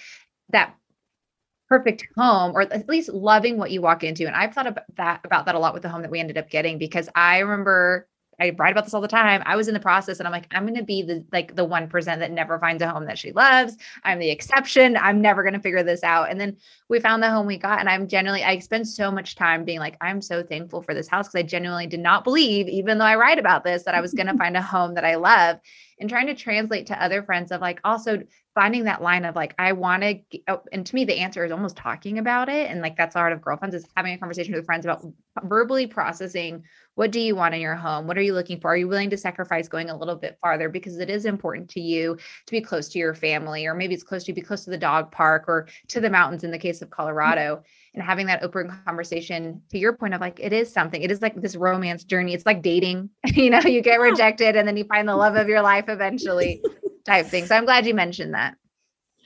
that 0.49 0.75
perfect 1.69 2.07
home 2.17 2.55
or 2.55 2.61
at 2.61 2.87
least 2.87 3.09
loving 3.09 3.57
what 3.57 3.71
you 3.71 3.81
walk 3.81 4.03
into 4.03 4.25
and 4.25 4.35
i've 4.35 4.53
thought 4.53 4.67
about 4.67 4.85
that 4.95 5.19
about 5.23 5.45
that 5.45 5.55
a 5.55 5.59
lot 5.59 5.73
with 5.73 5.83
the 5.83 5.89
home 5.89 6.01
that 6.01 6.11
we 6.11 6.19
ended 6.19 6.37
up 6.37 6.49
getting 6.49 6.77
because 6.77 7.09
i 7.15 7.39
remember 7.39 8.07
I 8.39 8.55
write 8.57 8.71
about 8.71 8.83
this 8.83 8.93
all 8.93 9.01
the 9.01 9.07
time. 9.07 9.41
I 9.45 9.55
was 9.55 9.67
in 9.67 9.73
the 9.73 9.79
process 9.79 10.19
and 10.19 10.27
I'm 10.27 10.31
like, 10.31 10.47
I'm 10.51 10.65
going 10.65 10.77
to 10.77 10.83
be 10.83 11.01
the 11.01 11.25
like 11.31 11.55
the 11.55 11.67
1% 11.67 12.05
that 12.05 12.31
never 12.31 12.59
finds 12.59 12.83
a 12.83 12.89
home 12.89 13.05
that 13.05 13.17
she 13.17 13.31
loves. 13.31 13.75
I'm 14.03 14.19
the 14.19 14.29
exception. 14.29 14.95
I'm 14.97 15.21
never 15.21 15.41
going 15.41 15.55
to 15.55 15.59
figure 15.59 15.81
this 15.83 16.03
out. 16.03 16.29
And 16.29 16.39
then 16.39 16.57
we 16.87 16.99
found 16.99 17.23
the 17.23 17.31
home 17.31 17.47
we 17.47 17.57
got 17.57 17.79
and 17.79 17.89
I'm 17.89 18.07
genuinely 18.07 18.43
I 18.43 18.59
spend 18.59 18.87
so 18.87 19.09
much 19.09 19.35
time 19.35 19.65
being 19.65 19.79
like, 19.79 19.97
I'm 20.01 20.21
so 20.21 20.43
thankful 20.43 20.83
for 20.83 20.93
this 20.93 21.07
house 21.07 21.27
because 21.27 21.39
I 21.39 21.47
genuinely 21.47 21.87
did 21.87 21.99
not 21.99 22.23
believe 22.23 22.67
even 22.67 22.99
though 22.99 23.05
I 23.05 23.15
write 23.15 23.39
about 23.39 23.63
this 23.63 23.83
that 23.83 23.95
I 23.95 24.01
was 24.01 24.13
going 24.13 24.27
to 24.31 24.37
find 24.37 24.55
a 24.55 24.61
home 24.61 24.93
that 24.95 25.05
I 25.05 25.15
love 25.15 25.59
and 25.99 26.09
trying 26.09 26.27
to 26.27 26.35
translate 26.35 26.87
to 26.87 27.03
other 27.03 27.23
friends 27.23 27.51
of 27.51 27.61
like 27.61 27.79
also 27.83 28.21
finding 28.55 28.83
that 28.85 29.01
line 29.01 29.25
of 29.25 29.35
like 29.35 29.53
i 29.57 29.71
want 29.71 30.03
to 30.03 30.19
oh, 30.47 30.61
and 30.71 30.85
to 30.85 30.95
me 30.95 31.05
the 31.05 31.17
answer 31.17 31.45
is 31.45 31.51
almost 31.51 31.75
talking 31.75 32.17
about 32.17 32.49
it 32.49 32.69
and 32.69 32.81
like 32.81 32.95
that's 32.97 33.13
the 33.13 33.19
art 33.19 33.33
of 33.33 33.41
Girlfunds 33.41 33.73
is 33.73 33.85
having 33.95 34.13
a 34.13 34.17
conversation 34.17 34.53
with 34.53 34.65
friends 34.65 34.85
about 34.85 35.05
verbally 35.43 35.87
processing 35.87 36.63
what 36.97 37.11
do 37.11 37.19
you 37.19 37.35
want 37.35 37.53
in 37.53 37.61
your 37.61 37.75
home? 37.75 38.07
What 38.07 38.17
are 38.17 38.23
you 38.23 38.33
looking 38.33 38.59
for? 38.59 38.71
Are 38.71 38.75
you 38.75 38.87
willing 38.87 39.11
to 39.11 39.17
sacrifice 39.17 39.67
going 39.67 39.91
a 39.91 39.95
little 39.95 40.15
bit 40.15 40.35
farther? 40.41 40.67
Because 40.67 40.97
it 40.97 41.11
is 41.11 41.25
important 41.25 41.69
to 41.69 41.79
you 41.79 42.17
to 42.47 42.51
be 42.51 42.59
close 42.59 42.89
to 42.89 42.97
your 42.97 43.13
family 43.13 43.67
or 43.67 43.75
maybe 43.75 43.93
it's 43.93 44.01
close 44.01 44.23
to 44.23 44.31
you 44.31 44.33
be 44.33 44.41
close 44.41 44.63
to 44.63 44.71
the 44.71 44.79
dog 44.79 45.11
park 45.11 45.45
or 45.47 45.67
to 45.89 46.01
the 46.01 46.09
mountains 46.09 46.43
in 46.43 46.49
the 46.49 46.57
case 46.57 46.81
of 46.81 46.89
mm. 46.89 46.93
colorado 46.93 47.61
and 47.97 48.05
having 48.05 48.27
that 48.27 48.43
open 48.43 48.71
conversation 48.85 49.61
to 49.71 49.77
your 49.77 49.93
point 49.93 50.13
of 50.13 50.21
like 50.21 50.39
it 50.39 50.53
is 50.53 50.71
something 50.71 51.01
it 51.01 51.09
is 51.09 51.21
like 51.21 51.35
this 51.41 51.55
romance 51.55 52.03
journey 52.03 52.33
it's 52.33 52.45
like 52.45 52.61
dating 52.61 53.09
you 53.33 53.49
know 53.49 53.59
you 53.59 53.81
get 53.81 53.99
rejected 53.99 54.55
and 54.55 54.67
then 54.67 54.77
you 54.77 54.83
find 54.83 55.09
the 55.09 55.15
love 55.15 55.35
of 55.35 55.47
your 55.47 55.61
life 55.61 55.85
eventually 55.87 56.61
type 57.07 57.25
thing. 57.25 57.47
So 57.47 57.55
I'm 57.55 57.65
glad 57.65 57.87
you 57.87 57.95
mentioned 57.95 58.35
that. 58.35 58.55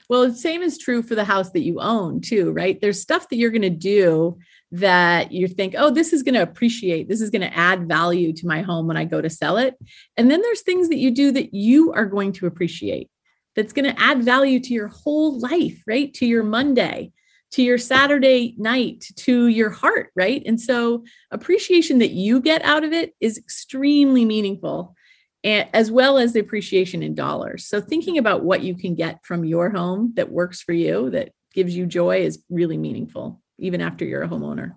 Well, 0.07 0.27
the 0.27 0.35
same 0.35 0.61
is 0.61 0.77
true 0.77 1.01
for 1.01 1.15
the 1.15 1.23
house 1.23 1.51
that 1.51 1.63
you 1.63 1.79
own 1.79 2.21
too, 2.21 2.51
right? 2.51 2.79
There's 2.79 3.01
stuff 3.01 3.29
that 3.29 3.37
you're 3.37 3.49
going 3.49 3.61
to 3.61 3.69
do 3.69 4.37
that 4.73 5.31
you 5.31 5.47
think, 5.47 5.73
oh, 5.77 5.89
this 5.89 6.13
is 6.13 6.23
going 6.23 6.35
to 6.35 6.41
appreciate, 6.41 7.09
this 7.09 7.21
is 7.21 7.29
going 7.29 7.41
to 7.41 7.57
add 7.57 7.87
value 7.87 8.33
to 8.33 8.47
my 8.47 8.61
home 8.61 8.87
when 8.87 8.97
I 8.97 9.05
go 9.05 9.21
to 9.21 9.29
sell 9.29 9.57
it. 9.57 9.75
And 10.17 10.29
then 10.29 10.41
there's 10.41 10.61
things 10.61 10.89
that 10.89 10.97
you 10.97 11.11
do 11.11 11.31
that 11.31 11.53
you 11.53 11.91
are 11.93 12.05
going 12.05 12.33
to 12.33 12.45
appreciate 12.45 13.09
that's 13.55 13.73
going 13.73 13.93
to 13.93 14.01
add 14.01 14.23
value 14.23 14.59
to 14.59 14.73
your 14.73 14.87
whole 14.87 15.39
life, 15.39 15.81
right? 15.87 16.13
To 16.15 16.25
your 16.25 16.43
Monday, 16.43 17.11
to 17.51 17.61
your 17.61 17.77
Saturday 17.77 18.55
night, 18.57 19.05
to 19.17 19.47
your 19.47 19.69
heart, 19.69 20.11
right? 20.15 20.41
And 20.45 20.59
so 20.59 21.03
appreciation 21.31 21.99
that 21.99 22.11
you 22.11 22.41
get 22.41 22.63
out 22.63 22.83
of 22.83 22.93
it 22.93 23.13
is 23.19 23.37
extremely 23.37 24.25
meaningful 24.25 24.95
as 25.43 25.91
well 25.91 26.17
as 26.17 26.33
the 26.33 26.39
appreciation 26.39 27.01
in 27.03 27.15
dollars. 27.15 27.65
So 27.65 27.81
thinking 27.81 28.17
about 28.17 28.43
what 28.43 28.63
you 28.63 28.75
can 28.75 28.95
get 28.95 29.25
from 29.25 29.43
your 29.43 29.69
home 29.69 30.13
that 30.15 30.31
works 30.31 30.61
for 30.61 30.73
you, 30.73 31.09
that 31.09 31.31
gives 31.53 31.75
you 31.75 31.85
joy 31.85 32.21
is 32.21 32.43
really 32.49 32.77
meaningful, 32.77 33.41
even 33.57 33.81
after 33.81 34.05
you're 34.05 34.23
a 34.23 34.29
homeowner. 34.29 34.75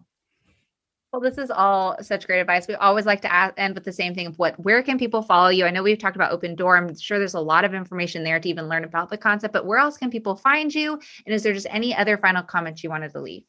Well, 1.15 1.21
this 1.21 1.39
is 1.39 1.49
all 1.49 1.97
such 2.03 2.27
great 2.27 2.41
advice. 2.41 2.67
We 2.67 2.75
always 2.75 3.07
like 3.07 3.21
to 3.21 3.33
ask, 3.33 3.55
end 3.57 3.77
with 3.77 3.85
the 3.85 3.93
same 3.93 4.17
thing 4.17 4.27
of 4.27 4.37
what, 4.37 4.59
where 4.59 4.83
can 4.83 4.99
people 4.99 5.23
follow 5.23 5.49
you? 5.49 5.65
I 5.65 5.71
know 5.71 5.85
we've 5.85 5.97
talked 5.97 6.17
about 6.17 6.33
Opendoor. 6.33 6.77
I'm 6.77 6.99
sure 6.99 7.21
there's 7.21 7.35
a 7.35 7.41
lot 7.41 7.65
of 7.65 7.73
information 7.73 8.25
there 8.25 8.41
to 8.41 8.49
even 8.49 8.69
learn 8.69 8.83
about 8.83 9.11
the 9.11 9.17
concept, 9.17 9.53
but 9.53 9.65
where 9.65 9.79
else 9.79 9.97
can 9.97 10.11
people 10.11 10.35
find 10.35 10.75
you? 10.75 10.95
And 11.25 11.33
is 11.33 11.45
there 11.45 11.53
just 11.53 11.69
any 11.71 11.95
other 11.95 12.19
final 12.19 12.43
comments 12.43 12.83
you 12.83 12.91
wanted 12.91 13.13
to 13.13 13.21
leave? 13.21 13.45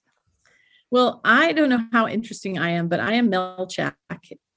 Well, 0.91 1.21
I 1.25 1.53
don't 1.53 1.69
know 1.69 1.83
how 1.91 2.07
interesting 2.07 2.59
I 2.59 2.69
am, 2.69 2.87
but 2.87 2.99
I 2.99 3.13
am 3.13 3.31
Melchak 3.31 3.95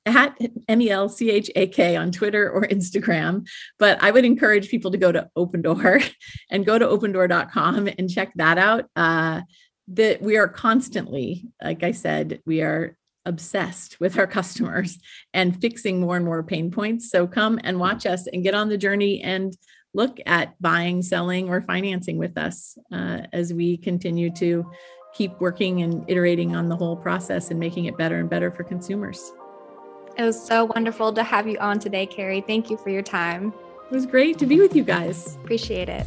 at 0.05 0.37
M-E-L-C-H-A-K 0.68 1.97
on 1.97 2.12
Twitter 2.12 2.51
or 2.51 2.66
Instagram. 2.66 3.49
But 3.79 4.03
I 4.03 4.11
would 4.11 4.27
encourage 4.27 4.68
people 4.68 4.90
to 4.90 4.99
go 4.99 5.12
to 5.12 5.31
Opendoor 5.35 6.07
and 6.51 6.66
go 6.66 6.79
to 6.79 6.85
opendoor.com 6.85 7.88
and 7.99 8.11
check 8.11 8.33
that 8.35 8.59
out. 8.59 8.85
Uh, 8.94 9.40
that 9.90 10.21
we 10.21 10.37
are 10.37 10.49
constantly, 10.49 11.47
like 11.62 11.83
I 11.83 11.92
said, 11.92 12.42
we 12.44 12.61
are 12.61 12.97
obsessed 13.29 14.01
with 14.01 14.19
our 14.19 14.27
customers 14.27 14.99
and 15.33 15.61
fixing 15.61 16.01
more 16.01 16.17
and 16.17 16.25
more 16.25 16.43
pain 16.43 16.71
points. 16.71 17.11
So 17.11 17.27
come 17.27 17.61
and 17.62 17.79
watch 17.79 18.07
us 18.07 18.27
and 18.27 18.43
get 18.43 18.55
on 18.55 18.69
the 18.69 18.79
journey 18.79 19.23
and 19.23 19.57
look 19.95 20.19
at 20.27 20.61
buying, 20.61 21.03
selling, 21.03 21.49
or 21.49 21.61
financing 21.62 22.19
with 22.19 22.37
us 22.37 22.77
uh, 22.93 23.21
as 23.33 23.53
we 23.53 23.77
continue 23.77 24.31
to 24.35 24.71
keep 25.14 25.41
working 25.41 25.83
and 25.83 26.09
iterating 26.09 26.55
on 26.55 26.69
the 26.69 26.77
whole 26.77 26.97
process 26.97 27.51
and 27.51 27.59
making 27.59 27.87
it 27.87 27.97
better 27.97 28.19
and 28.19 28.29
better 28.29 28.51
for 28.51 28.64
consumers. 28.64 29.33
It 30.17 30.25
was 30.25 30.41
so 30.41 30.64
wonderful 30.75 31.12
to 31.12 31.23
have 31.23 31.47
you 31.47 31.59
on 31.59 31.79
today, 31.79 32.07
Kerry. 32.07 32.41
Thank 32.41 32.71
you 32.71 32.77
for 32.77 32.91
your 32.91 33.03
time. 33.03 33.53
It 33.91 33.95
was 33.95 34.05
great 34.05 34.38
to 34.38 34.47
be 34.47 34.61
with 34.61 34.77
you 34.77 34.85
guys. 34.85 35.37
Appreciate 35.37 35.88
it. 35.88 36.07